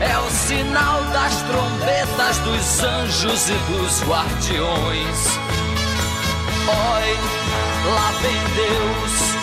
é 0.00 0.16
o 0.16 0.30
sinal 0.30 1.02
das 1.12 1.42
trombetas 1.42 2.38
dos 2.38 2.84
anjos 2.84 3.48
e 3.48 3.54
dos 3.72 4.02
guardiões. 4.04 5.38
Oi, 6.68 7.18
lá 7.92 8.12
vem 8.22 8.40
Deus, 8.54 9.34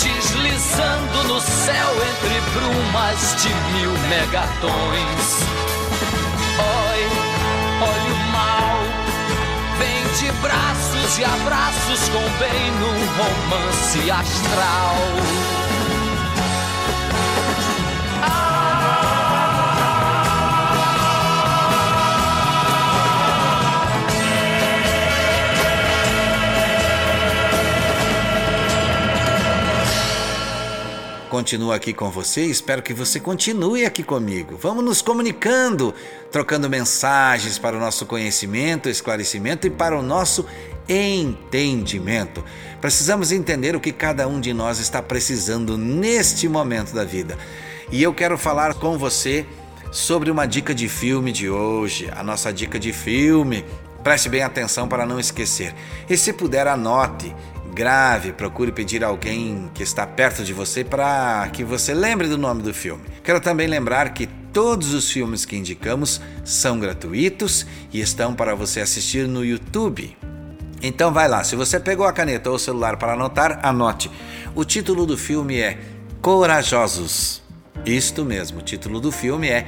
deslizando 0.00 1.24
no 1.24 1.40
céu 1.40 1.88
entre 1.96 2.40
brumas 2.52 3.42
de 3.42 3.48
mil 3.72 3.90
megatons. 4.08 5.42
Oi, 6.58 7.21
de 10.18 10.30
braços 10.42 11.18
e 11.18 11.24
abraços 11.24 12.08
com 12.10 12.20
bem 12.38 12.70
num 12.72 13.06
romance 13.16 14.10
astral. 14.10 15.71
Continuo 31.32 31.72
aqui 31.72 31.94
com 31.94 32.10
você 32.10 32.44
e 32.44 32.50
espero 32.50 32.82
que 32.82 32.92
você 32.92 33.18
continue 33.18 33.86
aqui 33.86 34.02
comigo. 34.02 34.58
Vamos 34.60 34.84
nos 34.84 35.00
comunicando, 35.00 35.94
trocando 36.30 36.68
mensagens 36.68 37.58
para 37.58 37.74
o 37.74 37.80
nosso 37.80 38.04
conhecimento, 38.04 38.86
esclarecimento 38.90 39.66
e 39.66 39.70
para 39.70 39.98
o 39.98 40.02
nosso 40.02 40.44
entendimento. 40.86 42.44
Precisamos 42.82 43.32
entender 43.32 43.74
o 43.74 43.80
que 43.80 43.92
cada 43.92 44.28
um 44.28 44.38
de 44.38 44.52
nós 44.52 44.78
está 44.78 45.00
precisando 45.00 45.78
neste 45.78 46.46
momento 46.50 46.92
da 46.92 47.02
vida. 47.02 47.38
E 47.90 48.02
eu 48.02 48.12
quero 48.12 48.36
falar 48.36 48.74
com 48.74 48.98
você 48.98 49.46
sobre 49.90 50.30
uma 50.30 50.44
dica 50.44 50.74
de 50.74 50.86
filme 50.86 51.32
de 51.32 51.48
hoje, 51.48 52.10
a 52.14 52.22
nossa 52.22 52.52
dica 52.52 52.78
de 52.78 52.92
filme. 52.92 53.64
Preste 54.04 54.28
bem 54.28 54.42
atenção 54.42 54.86
para 54.86 55.06
não 55.06 55.18
esquecer. 55.18 55.74
E 56.10 56.14
se 56.14 56.34
puder, 56.34 56.66
anote 56.66 57.34
grave, 57.72 58.32
procure 58.32 58.70
pedir 58.70 59.02
alguém 59.02 59.70
que 59.72 59.82
está 59.82 60.06
perto 60.06 60.44
de 60.44 60.52
você 60.52 60.84
para 60.84 61.48
que 61.52 61.64
você 61.64 61.94
lembre 61.94 62.28
do 62.28 62.36
nome 62.36 62.62
do 62.62 62.74
filme. 62.74 63.04
Quero 63.24 63.40
também 63.40 63.66
lembrar 63.66 64.12
que 64.12 64.26
todos 64.52 64.92
os 64.92 65.10
filmes 65.10 65.44
que 65.44 65.56
indicamos 65.56 66.20
são 66.44 66.78
gratuitos 66.78 67.66
e 67.92 68.00
estão 68.00 68.34
para 68.34 68.54
você 68.54 68.80
assistir 68.80 69.26
no 69.26 69.44
YouTube. 69.44 70.16
Então 70.82 71.12
vai 71.12 71.28
lá, 71.28 71.42
se 71.44 71.56
você 71.56 71.80
pegou 71.80 72.06
a 72.06 72.12
caneta 72.12 72.50
ou 72.50 72.56
o 72.56 72.58
celular 72.58 72.96
para 72.96 73.14
anotar, 73.14 73.60
anote. 73.62 74.10
O 74.54 74.64
título 74.64 75.06
do 75.06 75.16
filme 75.16 75.58
é 75.58 75.78
Corajosos. 76.20 77.42
Isto 77.86 78.24
mesmo, 78.24 78.58
o 78.58 78.62
título 78.62 79.00
do 79.00 79.10
filme 79.10 79.48
é 79.48 79.66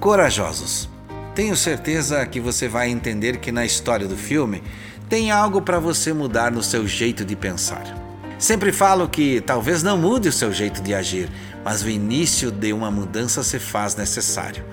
Corajosos. 0.00 0.88
Tenho 1.34 1.56
certeza 1.56 2.26
que 2.26 2.40
você 2.40 2.66
vai 2.66 2.90
entender 2.90 3.38
que 3.38 3.52
na 3.52 3.64
história 3.64 4.06
do 4.06 4.16
filme 4.16 4.62
tem 5.08 5.30
algo 5.30 5.62
para 5.62 5.78
você 5.78 6.12
mudar 6.12 6.52
no 6.52 6.62
seu 6.62 6.86
jeito 6.86 7.24
de 7.24 7.34
pensar. 7.34 7.82
Sempre 8.38 8.70
falo 8.70 9.08
que 9.08 9.40
talvez 9.40 9.82
não 9.82 9.96
mude 9.96 10.28
o 10.28 10.32
seu 10.32 10.52
jeito 10.52 10.82
de 10.82 10.94
agir, 10.94 11.30
mas 11.64 11.82
o 11.82 11.88
início 11.88 12.50
de 12.50 12.72
uma 12.72 12.90
mudança 12.90 13.42
se 13.42 13.58
faz 13.58 13.96
necessário. 13.96 14.64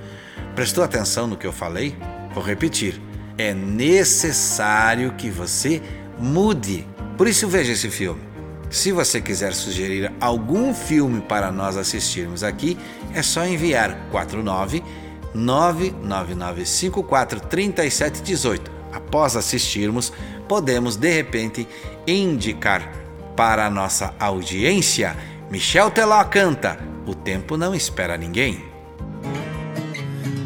Prestou 0.54 0.84
atenção 0.84 1.26
no 1.26 1.38
que 1.38 1.48
eu 1.48 1.54
falei? 1.54 1.98
Vou 2.34 2.44
repetir. 2.44 3.02
É 3.38 3.54
necessário 3.54 5.14
que 5.14 5.30
você 5.30 5.82
mude. 6.20 6.86
Por 7.18 7.28
isso 7.28 7.48
veja 7.48 7.72
esse 7.72 7.90
filme. 7.90 8.22
Se 8.70 8.92
você 8.92 9.22
quiser 9.22 9.54
sugerir 9.54 10.12
algum 10.20 10.74
filme 10.74 11.22
para 11.22 11.52
nós 11.52 11.78
assistirmos 11.78 12.44
aqui, 12.44 12.78
é 13.14 13.22
só 13.22 13.46
enviar 13.46 14.10
49 14.12 14.84
99954 15.34 17.40
3718 17.40 18.75
após 18.96 19.36
assistirmos, 19.36 20.14
podemos 20.48 20.96
de 20.96 21.12
repente 21.12 21.68
indicar 22.08 22.92
para 23.36 23.66
a 23.66 23.70
nossa 23.70 24.16
audiência. 24.18 25.16
Michel 25.52 25.92
Teló 25.92 26.24
canta: 26.24 26.80
O 27.06 27.14
tempo 27.14 27.58
não 27.58 27.76
espera 27.76 28.18
ninguém. 28.18 28.64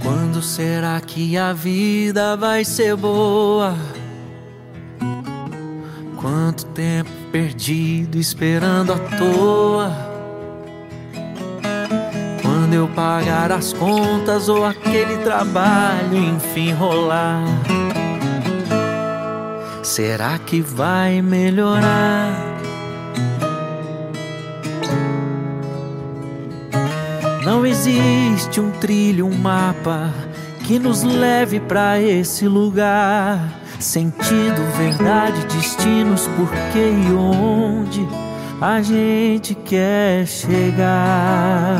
Quando 0.02 0.42
será 0.42 1.00
que 1.00 1.38
a 1.38 1.54
vida 1.54 2.36
vai 2.36 2.66
ser 2.66 2.96
boa? 2.96 3.76
Quanto 6.16 6.66
tempo 6.68 7.10
perdido 7.32 8.18
esperando 8.18 8.94
à 8.94 8.98
toa? 8.98 10.10
Quando 12.42 12.74
eu 12.74 12.88
pagar 12.90 13.52
as 13.52 13.72
contas 13.74 14.50
ou 14.50 14.66
aquele 14.66 15.18
trabalho 15.20 16.18
enfim 16.18 16.74
rolar? 16.74 17.44
Será 19.90 20.38
que 20.38 20.62
vai 20.62 21.20
melhorar? 21.20 22.32
Não 27.44 27.66
existe 27.66 28.62
um 28.62 28.70
trilho, 28.70 29.26
um 29.26 29.36
mapa 29.36 30.14
que 30.68 30.78
nos 30.78 31.02
leve 31.02 31.60
para 31.60 32.00
esse 32.00 32.48
lugar. 32.48 33.40
Sentido, 33.80 34.62
verdade, 34.78 35.44
destinos, 35.48 36.28
porquê 36.38 36.92
e 36.92 37.12
onde 37.12 38.08
a 38.62 38.84
gente 38.84 39.56
quer 39.56 40.28
chegar. 40.28 41.80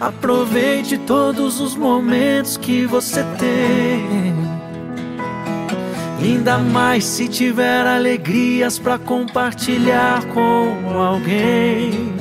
Aproveite 0.00 0.96
todos 0.96 1.60
os 1.60 1.76
momentos 1.76 2.56
que 2.56 2.86
você 2.86 3.22
tem. 3.38 4.34
Ainda 6.22 6.56
mais 6.58 7.04
se 7.04 7.28
tiver 7.28 7.86
alegrias 7.86 8.78
para 8.78 8.98
compartilhar 8.98 10.24
com 10.26 10.98
alguém. 10.98 12.14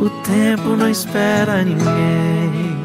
O 0.00 0.10
tempo 0.22 0.76
não 0.76 0.90
espera 0.90 1.62
ninguém. 1.62 2.77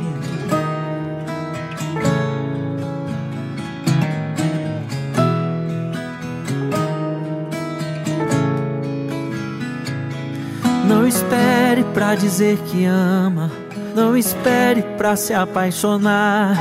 Espere 11.84 11.86
pra 11.94 12.16
dizer 12.16 12.58
que 12.68 12.86
ama. 12.86 13.52
Não 13.96 14.16
espere 14.18 14.82
pra 14.98 15.16
se 15.16 15.34
apaixonar. 15.34 16.58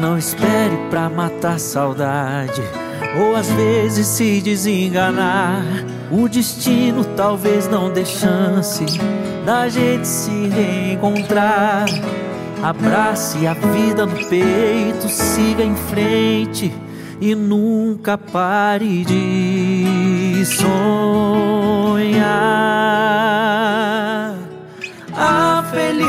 Não 0.00 0.18
espere 0.18 0.76
pra 0.90 1.08
matar 1.08 1.58
saudade. 1.60 2.62
Ou 3.18 3.36
às 3.36 3.48
vezes 3.50 4.06
se 4.06 4.40
desenganar. 4.40 5.64
O 6.10 6.28
destino 6.28 7.04
talvez 7.16 7.68
não 7.68 7.90
dê 7.90 8.04
chance 8.04 8.84
da 9.44 9.68
gente 9.68 10.06
se 10.06 10.48
reencontrar. 10.48 11.86
Abrace 12.62 13.46
a 13.46 13.54
vida 13.54 14.06
no 14.06 14.16
peito, 14.28 15.08
siga 15.08 15.62
em 15.62 15.76
frente 15.76 16.72
e 17.20 17.34
nunca 17.34 18.16
pare 18.18 19.04
de 19.04 20.44
sonhar. 20.46 21.66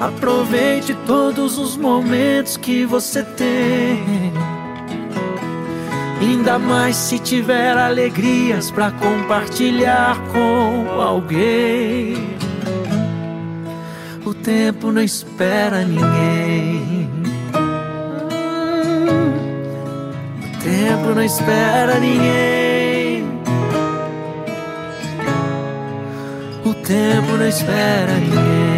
Aproveite 0.00 0.94
todos 1.06 1.58
os 1.58 1.76
momentos 1.76 2.56
que 2.56 2.86
você 2.86 3.22
tem. 3.24 4.32
Ainda 6.20 6.56
mais 6.58 6.94
se 6.96 7.18
tiver 7.18 7.76
alegrias 7.76 8.70
para 8.70 8.92
compartilhar 8.92 10.16
com 10.32 11.00
alguém. 11.00 12.36
O 14.24 14.32
tempo 14.34 14.92
não 14.92 15.02
espera 15.02 15.84
ninguém. 15.84 17.08
O 20.44 20.62
tempo 20.62 21.14
não 21.14 21.24
espera 21.24 21.98
ninguém. 21.98 23.24
O 26.64 26.74
tempo 26.74 27.36
não 27.36 27.48
espera 27.48 28.12
ninguém. 28.12 28.77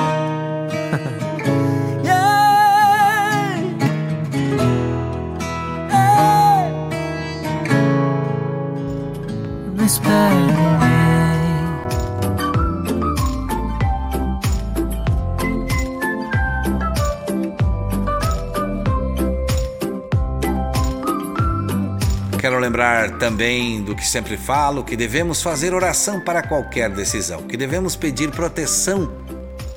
Lembrar 23.01 23.17
também 23.17 23.81
do 23.81 23.95
que 23.95 24.05
sempre 24.05 24.37
falo, 24.37 24.83
que 24.83 24.95
devemos 24.95 25.41
fazer 25.41 25.73
oração 25.73 26.19
para 26.19 26.43
qualquer 26.43 26.89
decisão, 26.89 27.43
que 27.43 27.57
devemos 27.57 27.95
pedir 27.95 28.29
proteção 28.31 29.11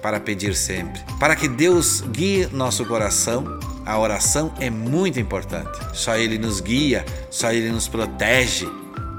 para 0.03 0.21
pedir 0.21 0.55
sempre, 0.55 1.01
para 1.19 1.35
que 1.35 1.49
Deus 1.49 2.03
guie 2.03 2.47
nosso 2.53 2.85
coração. 2.85 3.59
A 3.87 3.99
oração 3.99 4.53
é 4.61 4.71
muito 4.71 5.21
importante. 5.21 5.79
Só 5.93 6.17
Ele 6.17 6.39
nos 6.39 6.61
guia, 6.61 7.05
só 7.31 7.53
Ele 7.53 7.71
nos 7.71 7.87
protege. 7.87 8.67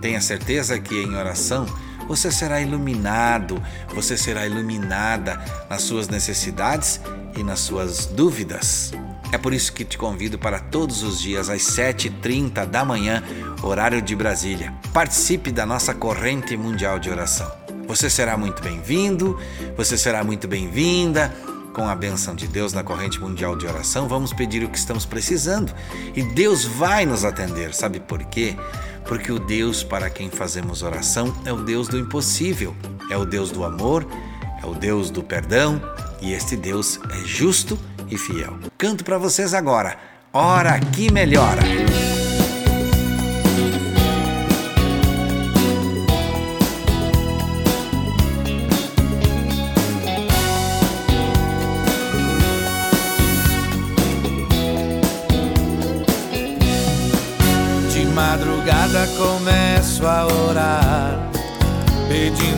Tenha 0.02 0.20
certeza 0.20 0.80
que 0.80 0.96
em 0.96 1.16
oração 1.16 1.66
você 2.08 2.32
será 2.32 2.62
iluminado, 2.62 3.62
você 3.94 4.18
será 4.18 4.46
iluminada 4.46 5.40
nas 5.70 5.84
suas 5.84 6.08
necessidades 6.08 7.00
e 7.36 7.44
nas 7.44 7.60
suas 7.60 8.08
dúvidas. 8.08 8.92
É 9.32 9.38
por 9.38 9.54
isso 9.54 9.74
que 9.74 9.84
te 9.84 9.98
convido 9.98 10.38
para 10.38 10.60
todos 10.60 11.04
os 11.04 11.20
dias 11.20 11.50
às 11.50 11.62
7h30 11.62 12.66
da 12.66 12.86
manhã, 12.86 13.22
horário 13.62 14.02
de 14.02 14.16
Brasília. 14.16 14.74
Participe 14.94 15.52
da 15.52 15.66
nossa 15.66 15.94
corrente 15.94 16.56
mundial 16.56 17.00
de 17.00 17.10
oração. 17.10 17.52
Você 17.88 18.10
será 18.10 18.38
muito 18.38 18.62
bem-vindo, 18.64 19.40
você 19.78 19.98
será 19.98 20.24
muito 20.24 20.48
bem-vinda. 20.48 21.34
Com 21.74 21.90
a 21.90 21.96
benção 21.96 22.34
de 22.34 22.48
Deus 22.48 22.72
na 22.72 22.84
corrente 22.84 23.20
mundial 23.20 23.58
de 23.58 23.68
oração, 23.68 24.08
vamos 24.08 24.32
pedir 24.32 24.64
o 24.64 24.70
que 24.70 24.78
estamos 24.78 25.06
precisando 25.06 25.74
e 26.16 26.24
Deus 26.24 26.64
vai 26.64 27.06
nos 27.06 27.26
atender. 27.26 27.74
Sabe 27.74 28.00
por 28.00 28.24
quê? 28.24 28.56
Porque 29.06 29.30
o 29.30 29.38
Deus 29.38 29.84
para 29.84 30.10
quem 30.10 30.30
fazemos 30.30 30.82
oração 30.82 31.36
é 31.44 31.52
o 31.52 31.58
Deus 31.58 31.90
do 31.90 31.98
impossível, 31.98 32.74
é 33.12 33.18
o 33.18 33.26
Deus 33.26 33.52
do 33.52 33.66
amor, 33.66 34.08
é 34.64 34.66
o 34.66 34.74
Deus 34.74 35.10
do 35.10 35.22
perdão 35.22 35.82
e 36.22 36.32
este 36.32 36.56
Deus 36.56 36.98
é 37.12 37.26
justo 37.26 37.78
e 38.10 38.18
fiel. 38.18 38.58
Canto 38.78 39.04
para 39.04 39.18
vocês 39.18 39.54
agora. 39.54 39.98
Ora 40.32 40.80
que 40.80 41.12
melhora. 41.12 41.62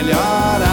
Que 0.00 0.71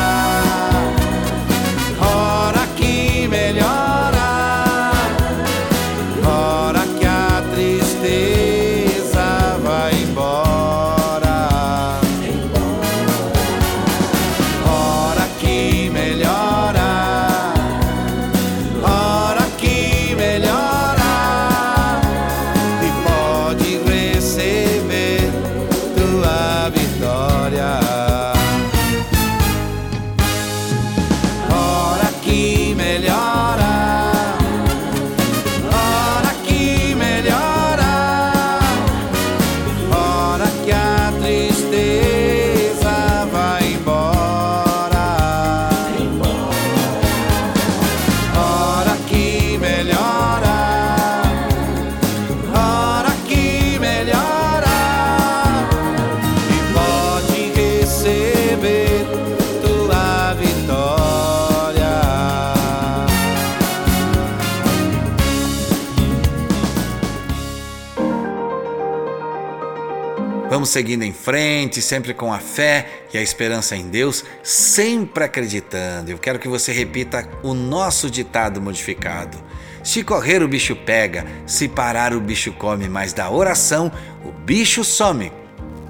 Seguindo 70.69 71.01
em 71.01 71.11
frente, 71.11 71.81
sempre 71.81 72.13
com 72.13 72.31
a 72.31 72.37
fé 72.37 73.01
e 73.11 73.17
a 73.17 73.21
esperança 73.23 73.75
em 73.75 73.87
Deus, 73.87 74.23
sempre 74.43 75.23
acreditando. 75.23 76.11
Eu 76.11 76.19
quero 76.19 76.37
que 76.37 76.47
você 76.47 76.71
repita 76.71 77.27
o 77.41 77.55
nosso 77.55 78.07
ditado 78.07 78.61
modificado. 78.61 79.35
Se 79.83 80.03
correr, 80.03 80.43
o 80.43 80.47
bicho 80.47 80.75
pega, 80.75 81.25
se 81.47 81.67
parar, 81.67 82.13
o 82.13 82.21
bicho 82.21 82.53
come, 82.53 82.87
mas 82.87 83.13
da 83.13 83.31
oração, 83.31 83.91
o 84.23 84.31
bicho 84.31 84.83
some. 84.83 85.31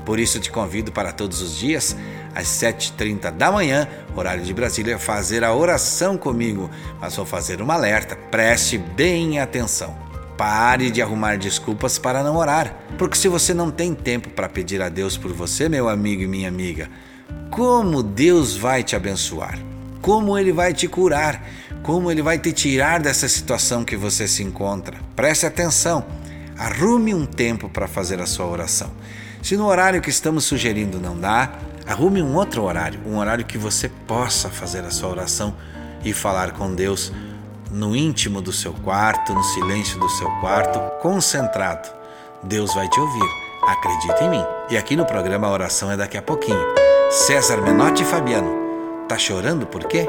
Por 0.06 0.18
isso 0.18 0.40
te 0.40 0.50
convido 0.50 0.94
para 0.94 1.12
todos 1.12 1.42
os 1.42 1.58
dias, 1.58 1.94
às 2.34 2.48
7h30 2.48 3.32
da 3.32 3.52
manhã, 3.52 3.86
horário 4.16 4.46
de 4.46 4.54
Brasília, 4.54 4.98
fazer 4.98 5.44
a 5.44 5.54
oração 5.54 6.18
comigo. 6.18 6.70
Mas 7.02 7.18
vou 7.18 7.26
fazer 7.26 7.62
um 7.62 7.70
alerta, 7.70 8.16
preste 8.16 8.78
bem 8.78 9.42
atenção. 9.42 10.09
Pare 10.40 10.90
de 10.90 11.02
arrumar 11.02 11.38
desculpas 11.38 12.00
para 12.00 12.24
não 12.24 12.38
orar, 12.38 12.74
porque 12.98 13.18
se 13.18 13.28
você 13.28 13.54
não 13.54 13.70
tem 13.70 13.94
tempo 13.94 14.30
para 14.30 14.48
pedir 14.48 14.82
a 14.82 14.88
Deus 14.88 15.18
por 15.18 15.34
você, 15.34 15.68
meu 15.68 15.90
amigo 15.90 16.22
e 16.22 16.28
minha 16.28 16.48
amiga, 16.48 16.90
como 17.52 18.02
Deus 18.02 18.56
vai 18.56 18.82
te 18.82 18.96
abençoar? 18.96 19.60
Como 20.02 20.38
Ele 20.38 20.54
vai 20.54 20.74
te 20.74 20.88
curar? 20.88 21.46
Como 21.84 22.10
Ele 22.10 22.22
vai 22.22 22.40
te 22.40 22.54
tirar 22.54 23.02
dessa 23.02 23.28
situação 23.28 23.84
que 23.84 23.98
você 23.98 24.30
se 24.30 24.42
encontra? 24.42 24.96
Preste 25.14 25.46
atenção, 25.46 26.06
arrume 26.58 27.14
um 27.14 27.26
tempo 27.26 27.68
para 27.68 27.86
fazer 27.86 28.22
a 28.22 28.26
sua 28.26 28.46
oração. 28.46 28.92
Se 29.44 29.58
no 29.58 29.66
horário 29.66 30.02
que 30.02 30.10
estamos 30.10 30.46
sugerindo 30.46 31.02
não 31.02 31.20
dá, 31.20 31.52
arrume 31.86 32.22
um 32.22 32.34
outro 32.36 32.64
horário, 32.64 33.02
um 33.06 33.18
horário 33.18 33.44
que 33.44 33.58
você 33.58 33.90
possa 34.08 34.48
fazer 34.48 34.86
a 34.86 34.90
sua 34.90 35.10
oração 35.10 35.54
e 36.02 36.14
falar 36.14 36.54
com 36.54 36.74
Deus 36.74 37.12
no 37.72 37.96
íntimo 37.96 38.42
do 38.42 38.52
seu 38.52 38.74
quarto, 38.74 39.34
no 39.34 39.44
silêncio 39.44 40.00
do 40.00 40.10
seu 40.10 40.30
quarto, 40.40 40.80
concentrado. 41.02 41.90
Deus 42.44 42.74
vai 42.74 42.88
te 42.90 43.00
ouvir. 43.00 43.30
Acredita 43.68 44.24
em 44.24 44.30
mim. 44.30 44.46
E 44.70 44.78
aqui 44.78 44.96
no 44.96 45.06
programa 45.06 45.48
a 45.48 45.52
oração 45.52 45.92
é 45.92 45.98
daqui 45.98 46.18
a 46.18 46.22
pouquinho. 46.22 46.60
César 47.10 47.62
Menotti 47.62 48.04
e 48.04 48.06
Fabiano. 48.06 48.50
Tá 49.08 49.18
chorando 49.18 49.66
por 49.66 49.84
quê? 49.86 50.08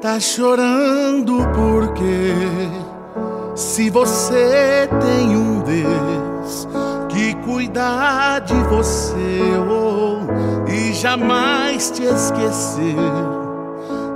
Tá 0.00 0.20
chorando 0.20 1.38
porque 1.54 2.32
se 3.56 3.90
você 3.90 4.88
tem 5.00 5.36
um 5.36 5.60
Deus 5.60 6.68
que 7.08 7.34
cuida 7.44 8.38
de 8.40 8.54
você 8.54 9.40
oh, 9.68 10.70
e 10.70 10.92
jamais 10.92 11.90
te 11.90 12.04
esquecer 12.04 13.45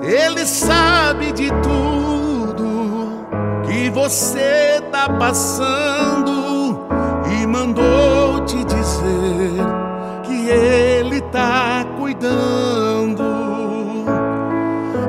ele 0.02 0.46
sabe 0.46 1.32
de 1.32 1.50
tudo 1.62 3.26
que 3.66 3.90
você 3.90 4.82
tá 4.90 5.08
passando 5.08 6.86
e 7.30 7.46
mandou 7.46 8.44
te 8.44 8.64
dizer 8.64 9.60
que 10.24 10.48
ele 10.48 11.20
tá 11.22 11.84
cuidando. 11.98 13.24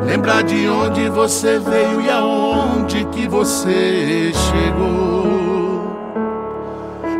Lembrar 0.05 0.43
de 0.43 0.67
onde 0.67 1.09
você 1.09 1.57
veio 1.57 2.01
e 2.01 2.09
aonde 2.09 3.05
que 3.05 3.27
você 3.27 4.31
chegou. 4.33 5.21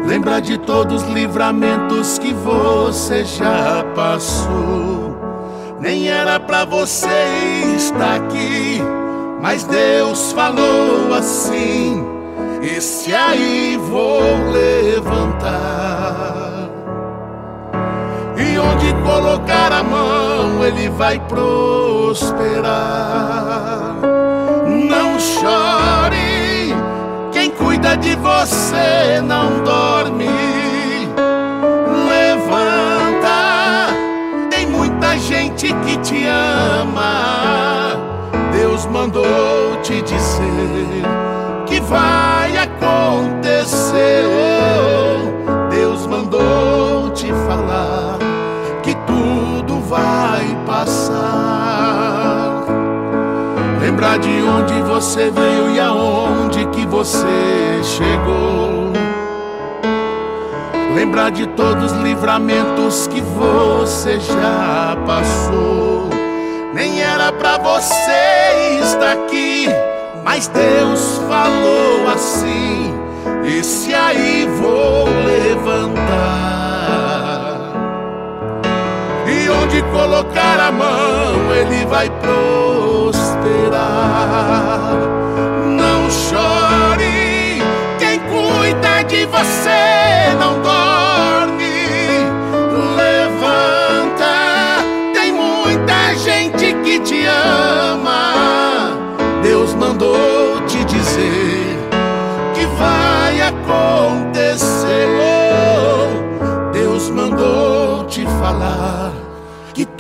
Lembrar 0.06 0.42
de 0.42 0.58
todos 0.58 1.04
os 1.04 1.10
livramentos 1.10 2.20
que 2.20 2.34
você 2.34 3.24
já 3.24 3.86
passou. 3.96 5.21
Nem 5.82 6.08
era 6.10 6.40
pra 6.40 6.64
você 6.64 7.10
estar 7.76 8.18
aqui, 8.18 8.80
mas 9.42 9.64
Deus 9.64 10.32
falou 10.32 11.12
assim: 11.12 12.06
Esse 12.62 13.12
aí 13.16 13.80
vou 13.90 14.22
levantar. 14.52 15.50
E 18.38 18.60
onde 18.60 18.94
colocar 19.02 19.72
a 19.72 19.82
mão, 19.82 20.64
ele 20.64 20.88
vai 20.90 21.20
prosperar. 21.22 22.70
Não 24.88 25.20
chore, 25.20 26.76
quem 27.32 27.50
cuida 27.50 27.98
de 27.98 28.16
você 28.18 29.20
não 29.20 29.64
dorme 29.64 30.51
gente 35.62 35.74
que 35.86 35.97
te 35.97 36.26
ama. 36.26 37.95
Deus 38.51 38.86
mandou 38.88 39.78
te 39.84 40.01
dizer 40.01 41.03
que 41.68 41.80
vai 41.82 42.57
acontecer. 42.57 44.24
Deus 45.70 46.07
mandou 46.07 47.12
te 47.12 47.28
falar 47.47 48.18
que 48.82 48.95
tudo 49.05 49.80
vai 49.82 50.57
passar. 50.66 51.22
Lembrar 53.80 54.18
de 54.18 54.41
onde 54.41 54.82
você 54.82 55.30
veio 55.30 55.76
e 55.76 55.80
aonde 55.80 56.66
que 56.68 56.86
você 56.88 57.82
chegou 57.84 59.01
Lembrar 60.96 61.32
de 61.32 61.48
todos 61.48 61.94
os 61.94 61.98
livramentos 62.02 63.08
que 63.08 63.22
você 63.22 64.20
já 64.20 64.98
passou. 65.06 66.10
Nem 66.74 67.02
era 67.02 67.32
pra 67.32 67.58
você 67.58 68.80
estar 68.82 69.14
aqui, 69.14 69.68
mas 70.24 70.48
Deus 70.48 71.22
falou 71.30 72.08
assim: 72.14 72.94
Esse 73.46 73.94
aí 73.94 74.48
vou 74.60 75.06
levantar. 75.26 76.02
E 79.28 79.50
onde 79.50 79.82
colocar 79.84 80.60
a 80.60 80.72
mão, 80.72 81.54
ele 81.56 81.86
vai 81.86 82.10
prosperar. 82.10 83.72
Não 85.68 86.10
chore, 86.10 87.62
quem 87.98 88.20
cuida 88.20 89.04
de 89.04 89.26
você 89.26 90.36
não 90.39 90.62
dorme. 90.62 90.81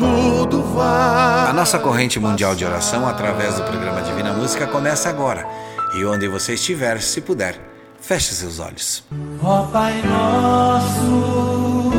Tudo 0.01 0.63
vai. 0.63 1.49
A 1.49 1.53
nossa 1.53 1.77
corrente 1.77 2.19
mundial 2.19 2.55
de 2.55 2.65
oração 2.65 3.07
através 3.07 3.55
do 3.55 3.63
programa 3.63 4.01
Divina 4.01 4.33
Música 4.33 4.65
começa 4.65 5.09
agora. 5.09 5.47
E 5.95 6.03
onde 6.03 6.27
você 6.27 6.55
estiver, 6.55 6.99
se 7.01 7.21
puder, 7.21 7.59
feche 7.99 8.33
seus 8.33 8.59
olhos. 8.59 9.03
Ó 9.43 9.67
Pai 9.67 10.01
nosso, 10.01 11.91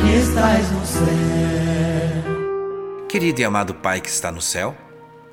que 0.00 0.16
estás 0.16 0.70
no 0.70 0.86
céu 0.86 1.06
Querido 3.08 3.40
e 3.42 3.44
amado 3.44 3.74
Pai 3.74 4.00
que 4.00 4.08
está 4.08 4.32
no 4.32 4.40
céu, 4.40 4.74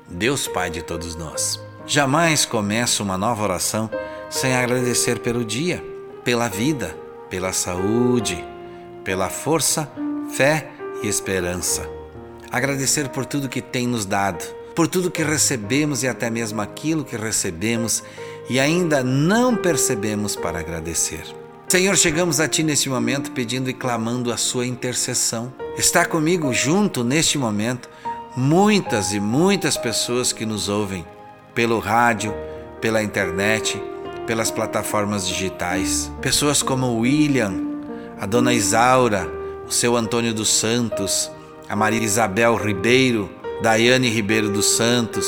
Deus 0.06 0.46
Pai 0.46 0.68
de 0.68 0.82
todos 0.82 1.16
nós, 1.16 1.58
jamais 1.86 2.44
começo 2.44 3.02
uma 3.02 3.16
nova 3.16 3.42
oração 3.42 3.88
sem 4.28 4.54
agradecer 4.54 5.20
pelo 5.20 5.42
dia, 5.42 5.82
pela 6.22 6.46
vida, 6.46 6.94
pela 7.30 7.54
saúde, 7.54 8.44
pela 9.02 9.30
força, 9.30 9.90
fé 10.30 10.79
e 11.02 11.08
esperança. 11.08 11.88
Agradecer 12.50 13.08
por 13.08 13.24
tudo 13.24 13.48
que 13.48 13.62
tem 13.62 13.86
nos 13.86 14.04
dado, 14.04 14.44
por 14.74 14.88
tudo 14.88 15.10
que 15.10 15.22
recebemos 15.22 16.02
e 16.02 16.08
até 16.08 16.30
mesmo 16.30 16.60
aquilo 16.60 17.04
que 17.04 17.16
recebemos 17.16 18.02
e 18.48 18.58
ainda 18.58 19.04
não 19.04 19.56
percebemos 19.56 20.34
para 20.34 20.58
agradecer. 20.58 21.22
Senhor, 21.68 21.96
chegamos 21.96 22.40
a 22.40 22.48
Ti 22.48 22.64
neste 22.64 22.88
momento 22.88 23.30
pedindo 23.30 23.70
e 23.70 23.72
clamando 23.72 24.32
a 24.32 24.36
Sua 24.36 24.66
intercessão. 24.66 25.52
Está 25.76 26.04
comigo 26.04 26.52
junto 26.52 27.04
neste 27.04 27.38
momento 27.38 27.88
muitas 28.36 29.12
e 29.12 29.20
muitas 29.20 29.76
pessoas 29.76 30.32
que 30.32 30.44
nos 30.44 30.68
ouvem 30.68 31.06
pelo 31.54 31.78
rádio, 31.78 32.34
pela 32.80 33.02
internet, 33.02 33.80
pelas 34.26 34.50
plataformas 34.50 35.28
digitais. 35.28 36.10
Pessoas 36.20 36.62
como 36.62 36.98
William, 36.98 37.54
a 38.18 38.26
Dona 38.26 38.52
Isaura, 38.52 39.39
o 39.70 39.72
seu 39.72 39.96
Antônio 39.96 40.34
dos 40.34 40.48
Santos, 40.48 41.30
a 41.68 41.76
Maria 41.76 42.02
Isabel 42.02 42.56
Ribeiro, 42.56 43.30
Daiane 43.62 44.08
Ribeiro 44.08 44.48
dos 44.48 44.66
Santos, 44.66 45.24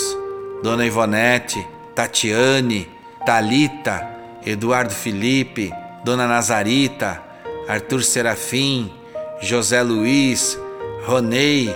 Dona 0.65 0.85
Ivonete, 0.85 1.65
Tatiane, 1.95 2.89
Talita, 3.25 4.05
Eduardo 4.45 4.93
Felipe, 4.93 5.73
Dona 6.05 6.27
Nazarita, 6.27 7.23
Arthur 7.69 8.03
Serafim, 8.03 8.91
José 9.41 9.81
Luiz, 9.81 10.59
Ronei, 11.07 11.73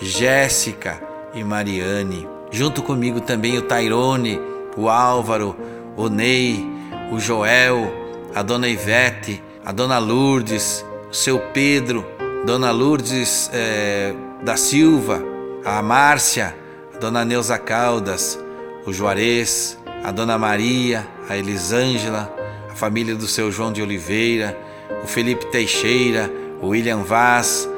Jéssica 0.00 1.02
e 1.34 1.44
Mariane. 1.44 2.26
Junto 2.50 2.82
comigo 2.82 3.20
também 3.20 3.58
o 3.58 3.62
Tairone, 3.62 4.40
o 4.74 4.88
Álvaro, 4.88 5.54
o 5.98 6.08
Ney, 6.08 6.66
o 7.12 7.20
Joel, 7.20 7.92
a 8.34 8.40
dona 8.40 8.68
Ivete, 8.68 9.42
a 9.62 9.70
dona 9.70 9.98
Lourdes, 9.98 10.82
seu 11.10 11.38
Pedro, 11.52 12.06
dona 12.44 12.70
Lourdes 12.70 13.50
é, 13.52 14.14
da 14.42 14.56
Silva, 14.56 15.22
a 15.64 15.82
Márcia, 15.82 16.56
a 16.94 16.98
dona 16.98 17.24
Neuza 17.24 17.58
Caldas, 17.58 18.38
o 18.86 18.92
Juarez, 18.92 19.76
a 20.04 20.12
dona 20.12 20.38
Maria, 20.38 21.06
a 21.28 21.36
Elisângela, 21.36 22.32
a 22.70 22.74
família 22.74 23.14
do 23.14 23.26
seu 23.26 23.50
João 23.50 23.72
de 23.72 23.82
Oliveira, 23.82 24.56
o 25.02 25.06
Felipe 25.06 25.46
Teixeira, 25.46 26.30
o 26.62 26.68
William 26.68 27.02
Vaz, 27.02 27.68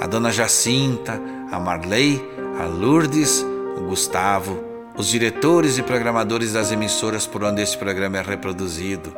a 0.00 0.06
dona 0.06 0.30
Jacinta, 0.30 1.20
a 1.50 1.58
Marley, 1.58 2.22
a 2.60 2.66
Lourdes, 2.66 3.44
o 3.76 3.80
Gustavo, 3.86 4.62
os 4.96 5.08
diretores 5.08 5.78
e 5.78 5.82
programadores 5.82 6.52
das 6.52 6.70
emissoras 6.72 7.26
por 7.26 7.42
onde 7.42 7.62
este 7.62 7.78
programa 7.78 8.18
é 8.18 8.22
reproduzido. 8.22 9.16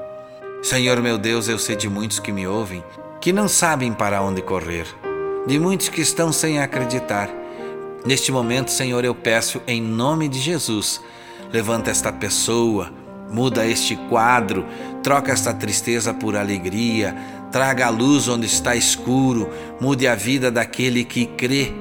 Senhor 0.62 1.00
meu 1.00 1.18
Deus, 1.18 1.48
eu 1.48 1.59
sei 1.59 1.76
de 1.76 1.88
muitos 1.88 2.18
que 2.18 2.32
me 2.32 2.46
ouvem 2.46 2.82
que 3.20 3.32
não 3.32 3.48
sabem 3.48 3.92
para 3.92 4.22
onde 4.22 4.40
correr, 4.40 4.86
de 5.46 5.58
muitos 5.58 5.88
que 5.88 6.00
estão 6.00 6.32
sem 6.32 6.60
acreditar. 6.60 7.28
Neste 8.04 8.30
momento, 8.30 8.70
Senhor, 8.70 9.04
eu 9.04 9.14
peço 9.14 9.60
em 9.66 9.82
nome 9.82 10.28
de 10.28 10.38
Jesus, 10.38 11.00
levanta 11.52 11.90
esta 11.90 12.12
pessoa, 12.12 12.92
muda 13.30 13.66
este 13.66 13.96
quadro, 14.08 14.64
troca 15.02 15.32
esta 15.32 15.52
tristeza 15.52 16.14
por 16.14 16.36
alegria, 16.36 17.16
traga 17.50 17.86
a 17.86 17.90
luz 17.90 18.28
onde 18.28 18.46
está 18.46 18.76
escuro, 18.76 19.50
mude 19.80 20.06
a 20.06 20.14
vida 20.14 20.50
daquele 20.50 21.04
que 21.04 21.26
crê, 21.26 21.72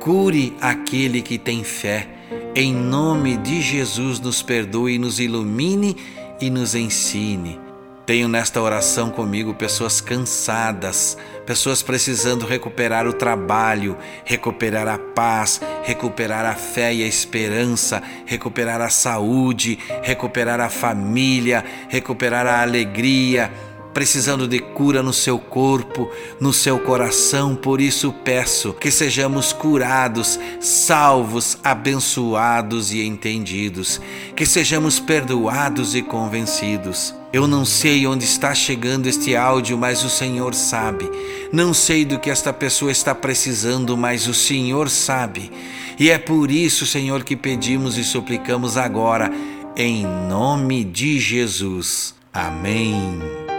cure 0.00 0.56
aquele 0.60 1.22
que 1.22 1.38
tem 1.38 1.62
fé. 1.62 2.08
Em 2.54 2.74
nome 2.74 3.36
de 3.36 3.62
Jesus, 3.62 4.18
nos 4.18 4.42
perdoe, 4.42 4.98
nos 4.98 5.20
ilumine 5.20 5.96
e 6.40 6.50
nos 6.50 6.74
ensine. 6.74 7.69
Tenho 8.10 8.26
nesta 8.26 8.60
oração 8.60 9.08
comigo 9.08 9.54
pessoas 9.54 10.00
cansadas, 10.00 11.16
pessoas 11.46 11.80
precisando 11.80 12.44
recuperar 12.44 13.06
o 13.06 13.12
trabalho, 13.12 13.96
recuperar 14.24 14.88
a 14.88 14.98
paz, 14.98 15.60
recuperar 15.84 16.44
a 16.44 16.56
fé 16.56 16.92
e 16.92 17.04
a 17.04 17.06
esperança, 17.06 18.02
recuperar 18.26 18.80
a 18.80 18.90
saúde, 18.90 19.78
recuperar 20.02 20.58
a 20.58 20.68
família, 20.68 21.64
recuperar 21.88 22.48
a 22.48 22.62
alegria 22.62 23.52
precisando 23.92 24.46
de 24.46 24.60
cura 24.60 25.02
no 25.02 25.12
seu 25.12 25.38
corpo, 25.38 26.10
no 26.40 26.52
seu 26.52 26.78
coração. 26.78 27.54
Por 27.54 27.80
isso 27.80 28.12
peço 28.24 28.72
que 28.72 28.90
sejamos 28.90 29.52
curados, 29.52 30.38
salvos, 30.60 31.58
abençoados 31.62 32.92
e 32.92 33.04
entendidos, 33.04 34.00
que 34.34 34.46
sejamos 34.46 34.98
perdoados 34.98 35.94
e 35.94 36.02
convencidos. 36.02 37.14
Eu 37.32 37.46
não 37.46 37.64
sei 37.64 38.06
onde 38.08 38.24
está 38.24 38.52
chegando 38.54 39.06
este 39.06 39.36
áudio, 39.36 39.78
mas 39.78 40.02
o 40.02 40.10
Senhor 40.10 40.52
sabe. 40.52 41.08
Não 41.52 41.72
sei 41.72 42.04
do 42.04 42.18
que 42.18 42.28
esta 42.28 42.52
pessoa 42.52 42.90
está 42.90 43.14
precisando, 43.14 43.96
mas 43.96 44.26
o 44.26 44.34
Senhor 44.34 44.88
sabe. 44.88 45.50
E 45.98 46.10
é 46.10 46.18
por 46.18 46.50
isso, 46.50 46.86
Senhor, 46.86 47.22
que 47.22 47.36
pedimos 47.36 47.96
e 47.98 48.02
suplicamos 48.02 48.76
agora, 48.76 49.30
em 49.76 50.04
nome 50.28 50.82
de 50.82 51.20
Jesus. 51.20 52.14
Amém. 52.32 53.49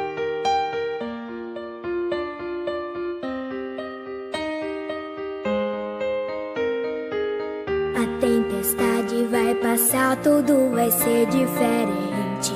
Tudo 10.23 10.71
vai 10.71 10.91
ser 10.91 11.25
diferente. 11.27 12.53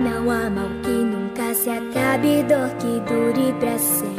Não 0.00 0.30
há 0.30 0.50
mal 0.50 0.68
que 0.82 0.90
nunca 0.90 1.54
se 1.54 1.70
acabe, 1.70 2.42
dor 2.44 2.70
que 2.78 3.00
dure 3.00 3.52
pra 3.60 3.78
sempre. 3.78 4.18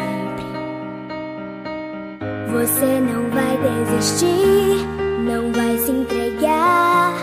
Você 2.52 3.00
não 3.00 3.30
vai 3.30 3.58
desistir, 3.58 4.86
não 5.26 5.52
vai 5.52 5.78
se 5.78 5.92
entregar. 5.92 7.14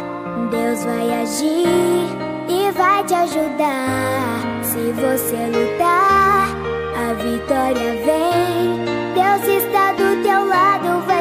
Deus 0.50 0.84
vai 0.84 1.22
agir 1.22 2.26
e 2.48 2.70
vai 2.72 3.04
te 3.04 3.14
ajudar. 3.14 4.62
Se 4.62 4.92
você 4.92 5.36
lutar, 5.46 6.48
a 6.96 7.12
vitória 7.14 7.92
vem. 8.04 8.84
Deus 9.14 9.62
está 9.62 9.92
do 9.92 10.22
teu 10.22 10.46
lado, 10.46 11.04
vai 11.06 11.15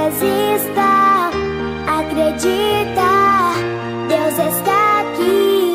desista, 0.00 1.30
acredita. 1.86 3.10
Deus 4.08 4.36
está 4.52 5.00
aqui 5.00 5.74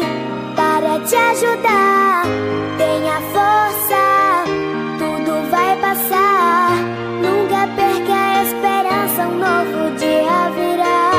para 0.56 1.00
te 1.06 1.16
ajudar. 1.16 2.24
Tenha 2.78 3.22
força, 3.34 4.44
tudo 4.98 5.50
vai 5.52 5.76
passar. 5.80 6.72
Nunca 7.22 7.68
perca 7.76 8.14
a 8.14 8.44
esperança, 8.44 9.28
um 9.28 9.38
novo 9.38 9.96
dia 9.98 10.50
virá. 10.58 11.12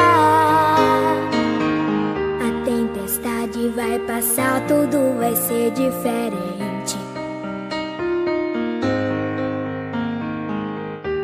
A 2.47 2.51
tempestade 2.65 3.69
vai 3.69 3.99
passar, 4.01 4.61
tudo 4.67 5.17
vai 5.19 5.35
ser 5.37 5.71
diferente. 5.71 6.57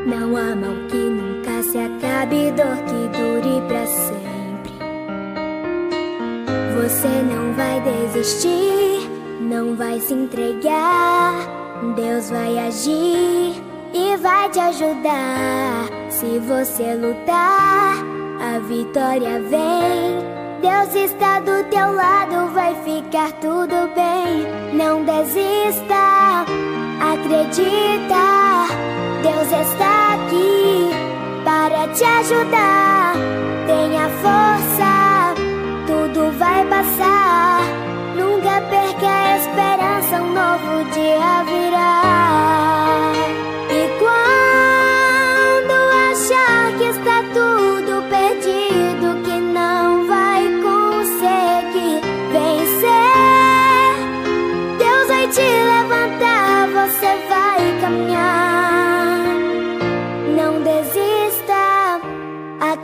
Não 0.07 0.37
há 0.37 0.55
mal 0.55 0.75
que 0.89 0.97
nunca 0.97 1.42
se 2.23 2.27
acabe, 2.27 2.51
dor 2.53 2.77
que 2.87 3.19
dure 3.19 3.61
pra 3.67 3.87
sempre. 3.87 4.73
Você 6.77 7.09
não 7.09 7.53
vai 7.55 7.81
desistir, 7.81 9.11
não 9.41 9.77
vai 9.77 10.01
se 10.01 10.15
entregar. 10.15 11.35
Deus 11.97 12.31
vai 12.31 12.59
agir 12.59 13.63
e 13.93 14.17
vai 14.21 14.49
te 14.51 14.61
ajudar. 14.61 15.89
Se 16.11 16.39
você 16.41 16.95
lutar, 16.95 17.97
a 18.41 18.59
vitória 18.61 19.41
vem. 19.41 20.33
Deus 20.61 20.95
está 20.95 21.41
do 21.41 21.65
teu 21.71 21.93
lado, 21.93 22.53
vai 22.53 22.75
ficar 22.85 23.33
tudo 23.41 23.91
bem. 23.95 24.47
Não 24.75 25.05
desista, 25.05 26.45
acredita. 27.01 28.23
Deus 29.23 29.67
está 29.69 30.15
aqui 30.15 31.12
para 31.45 31.89
te 31.89 32.05
ajudar. 32.05 33.15
Tenha 33.67 34.09
força, 34.23 35.35
tudo 35.87 36.31
vai 36.39 36.65
passar. 36.67 37.61
Nunca 38.17 38.61
perca 38.71 39.09
a 39.09 39.37
esperança, 39.39 40.23
um 40.23 40.33
novo 40.33 40.85
dia 40.93 41.45
virá. 41.45 42.42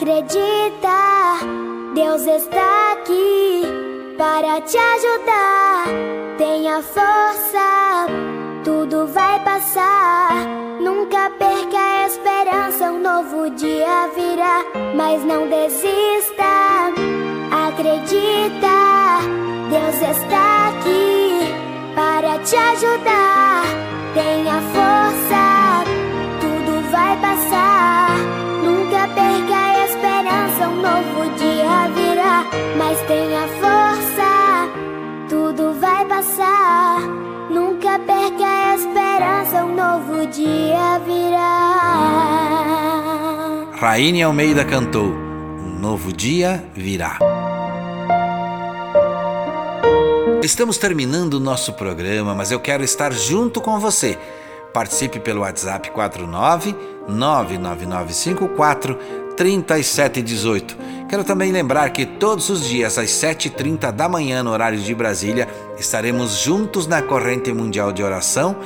Acredita. 0.09 1.39
Deus 1.95 2.23
está 2.23 2.93
aqui 2.93 3.63
para 4.17 4.61
te 4.63 4.79
ajudar. 4.79 5.85
Tenha 6.39 6.83
força, 6.83 8.07
tudo 8.65 9.07
vai 9.09 9.39
passar. 9.41 10.47
Nunca 10.81 11.31
perca 11.39 11.79
a 11.79 12.07
esperança, 12.07 12.91
um 12.91 13.01
novo 13.01 13.51
dia 13.51 14.09
virá. 14.15 14.65
Mas 14.97 15.23
não 15.25 15.47
desista, 15.47 16.93
acredita. 17.67 19.19
Deus 19.69 20.17
está 20.17 20.69
aqui 20.69 21.55
para 21.95 22.39
te 22.39 22.57
ajudar. 22.57 23.65
Tenha 24.15 24.55
força, 24.73 25.85
tudo 26.41 26.91
vai 26.91 27.17
passar. 27.19 28.17
Nunca 28.65 29.07
perca 29.15 29.55
a 29.55 29.78
esperança, 30.29 30.68
um 30.68 30.83
novo 30.83 31.31
dia 31.37 31.89
virá. 31.95 32.45
Mas 32.76 33.01
tenha 33.07 33.49
força, 33.49 34.68
tudo 35.29 35.72
vai 35.81 36.05
passar. 36.05 37.01
Nunca 37.51 37.99
perca 37.99 38.45
a 38.45 38.76
esperança, 38.76 39.64
um 39.64 39.74
novo 39.74 40.26
dia 40.26 40.99
virá. 41.07 41.39
Raine 43.81 44.22
Almeida 44.24 44.64
cantou 44.64 45.07
Um 45.07 45.79
novo 45.79 46.12
dia 46.12 46.64
virá. 46.74 47.16
Estamos 50.43 50.76
terminando 50.79 51.35
o 51.35 51.41
nosso 51.41 51.72
programa, 51.72 52.35
mas 52.35 52.51
eu 52.53 52.61
quero 52.61 52.85
estar 52.85 53.12
junto 53.12 53.61
com 53.61 53.81
você. 53.81 54.16
Participe 54.72 55.20
pelo 55.20 55.41
WhatsApp 55.41 55.91
49 55.91 56.74
99954 57.09 59.28
3718. 59.39 60.76
Quero 61.09 61.22
também 61.22 61.53
lembrar 61.53 61.91
que 61.91 62.05
todos 62.05 62.51
os 62.51 62.66
dias 62.66 62.99
às 62.99 63.09
7h30 63.11 63.93
da 63.93 64.09
manhã, 64.09 64.43
no 64.43 64.51
horário 64.51 64.80
de 64.80 64.93
Brasília, 64.93 65.49
estaremos 65.78 66.41
juntos 66.41 66.89
na 66.89 67.01
corrente 67.01 67.53
mundial 67.53 67.93
de 67.93 68.03
oração 68.03 68.57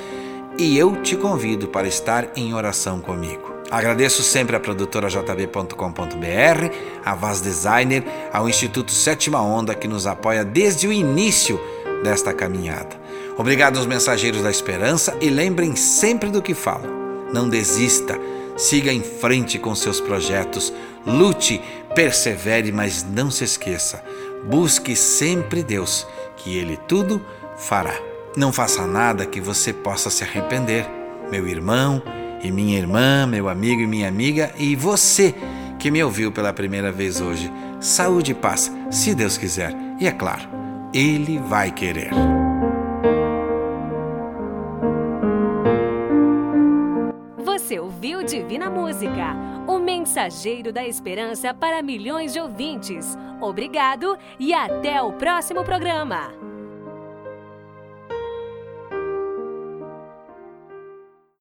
e 0.56 0.76
eu 0.78 0.96
te 1.02 1.14
convido 1.14 1.68
para 1.68 1.86
estar 1.86 2.30
em 2.34 2.54
oração 2.54 3.02
comigo. 3.02 3.52
Agradeço 3.70 4.22
sempre 4.22 4.56
à 4.56 4.60
produtora 4.60 5.08
jb.com.br, 5.08 6.74
a 7.04 7.14
Vaz 7.14 7.42
Designer, 7.42 8.02
ao 8.32 8.48
Instituto 8.48 8.92
Sétima 8.92 9.42
Onda 9.42 9.74
que 9.74 9.86
nos 9.86 10.06
apoia 10.06 10.42
desde 10.42 10.88
o 10.88 10.92
início 10.92 11.60
desta 12.02 12.32
caminhada. 12.32 12.98
Obrigado 13.36 13.76
aos 13.76 13.86
mensageiros 13.86 14.42
da 14.42 14.50
esperança 14.50 15.14
e 15.20 15.28
lembrem 15.28 15.76
sempre 15.76 16.30
do 16.30 16.40
que 16.40 16.54
falo. 16.54 16.88
Não 17.32 17.48
desista, 17.48 18.18
siga 18.62 18.92
em 18.92 19.02
frente 19.02 19.58
com 19.58 19.74
seus 19.74 20.00
projetos, 20.00 20.72
lute, 21.04 21.60
persevere, 21.96 22.70
mas 22.70 23.04
não 23.04 23.28
se 23.30 23.42
esqueça. 23.42 24.02
Busque 24.48 24.94
sempre 24.94 25.64
Deus, 25.64 26.06
que 26.36 26.56
Ele 26.56 26.76
tudo 26.88 27.20
fará. 27.56 27.94
Não 28.36 28.52
faça 28.52 28.86
nada 28.86 29.26
que 29.26 29.40
você 29.40 29.72
possa 29.72 30.10
se 30.10 30.22
arrepender. 30.22 30.86
Meu 31.30 31.46
irmão 31.48 32.02
e 32.42 32.52
minha 32.52 32.78
irmã, 32.78 33.26
meu 33.26 33.48
amigo 33.48 33.82
e 33.82 33.86
minha 33.86 34.08
amiga, 34.08 34.52
e 34.56 34.76
você 34.76 35.34
que 35.78 35.90
me 35.90 36.02
ouviu 36.02 36.30
pela 36.30 36.52
primeira 36.52 36.92
vez 36.92 37.20
hoje. 37.20 37.52
Saúde 37.80 38.30
e 38.30 38.34
paz, 38.34 38.70
se 38.90 39.12
Deus 39.12 39.36
quiser. 39.36 39.74
E 39.98 40.06
é 40.06 40.12
claro, 40.12 40.48
Ele 40.94 41.38
vai 41.38 41.72
querer. 41.72 42.10
Ouviu 48.12 48.22
Divina 48.24 48.68
Música, 48.68 49.34
o 49.66 49.78
mensageiro 49.78 50.72
da 50.72 50.86
esperança 50.86 51.54
para 51.54 51.82
milhões 51.82 52.32
de 52.32 52.40
ouvintes. 52.40 53.16
Obrigado 53.40 54.18
e 54.38 54.52
até 54.52 55.00
o 55.00 55.12
próximo 55.12 55.64
programa. 55.64 56.41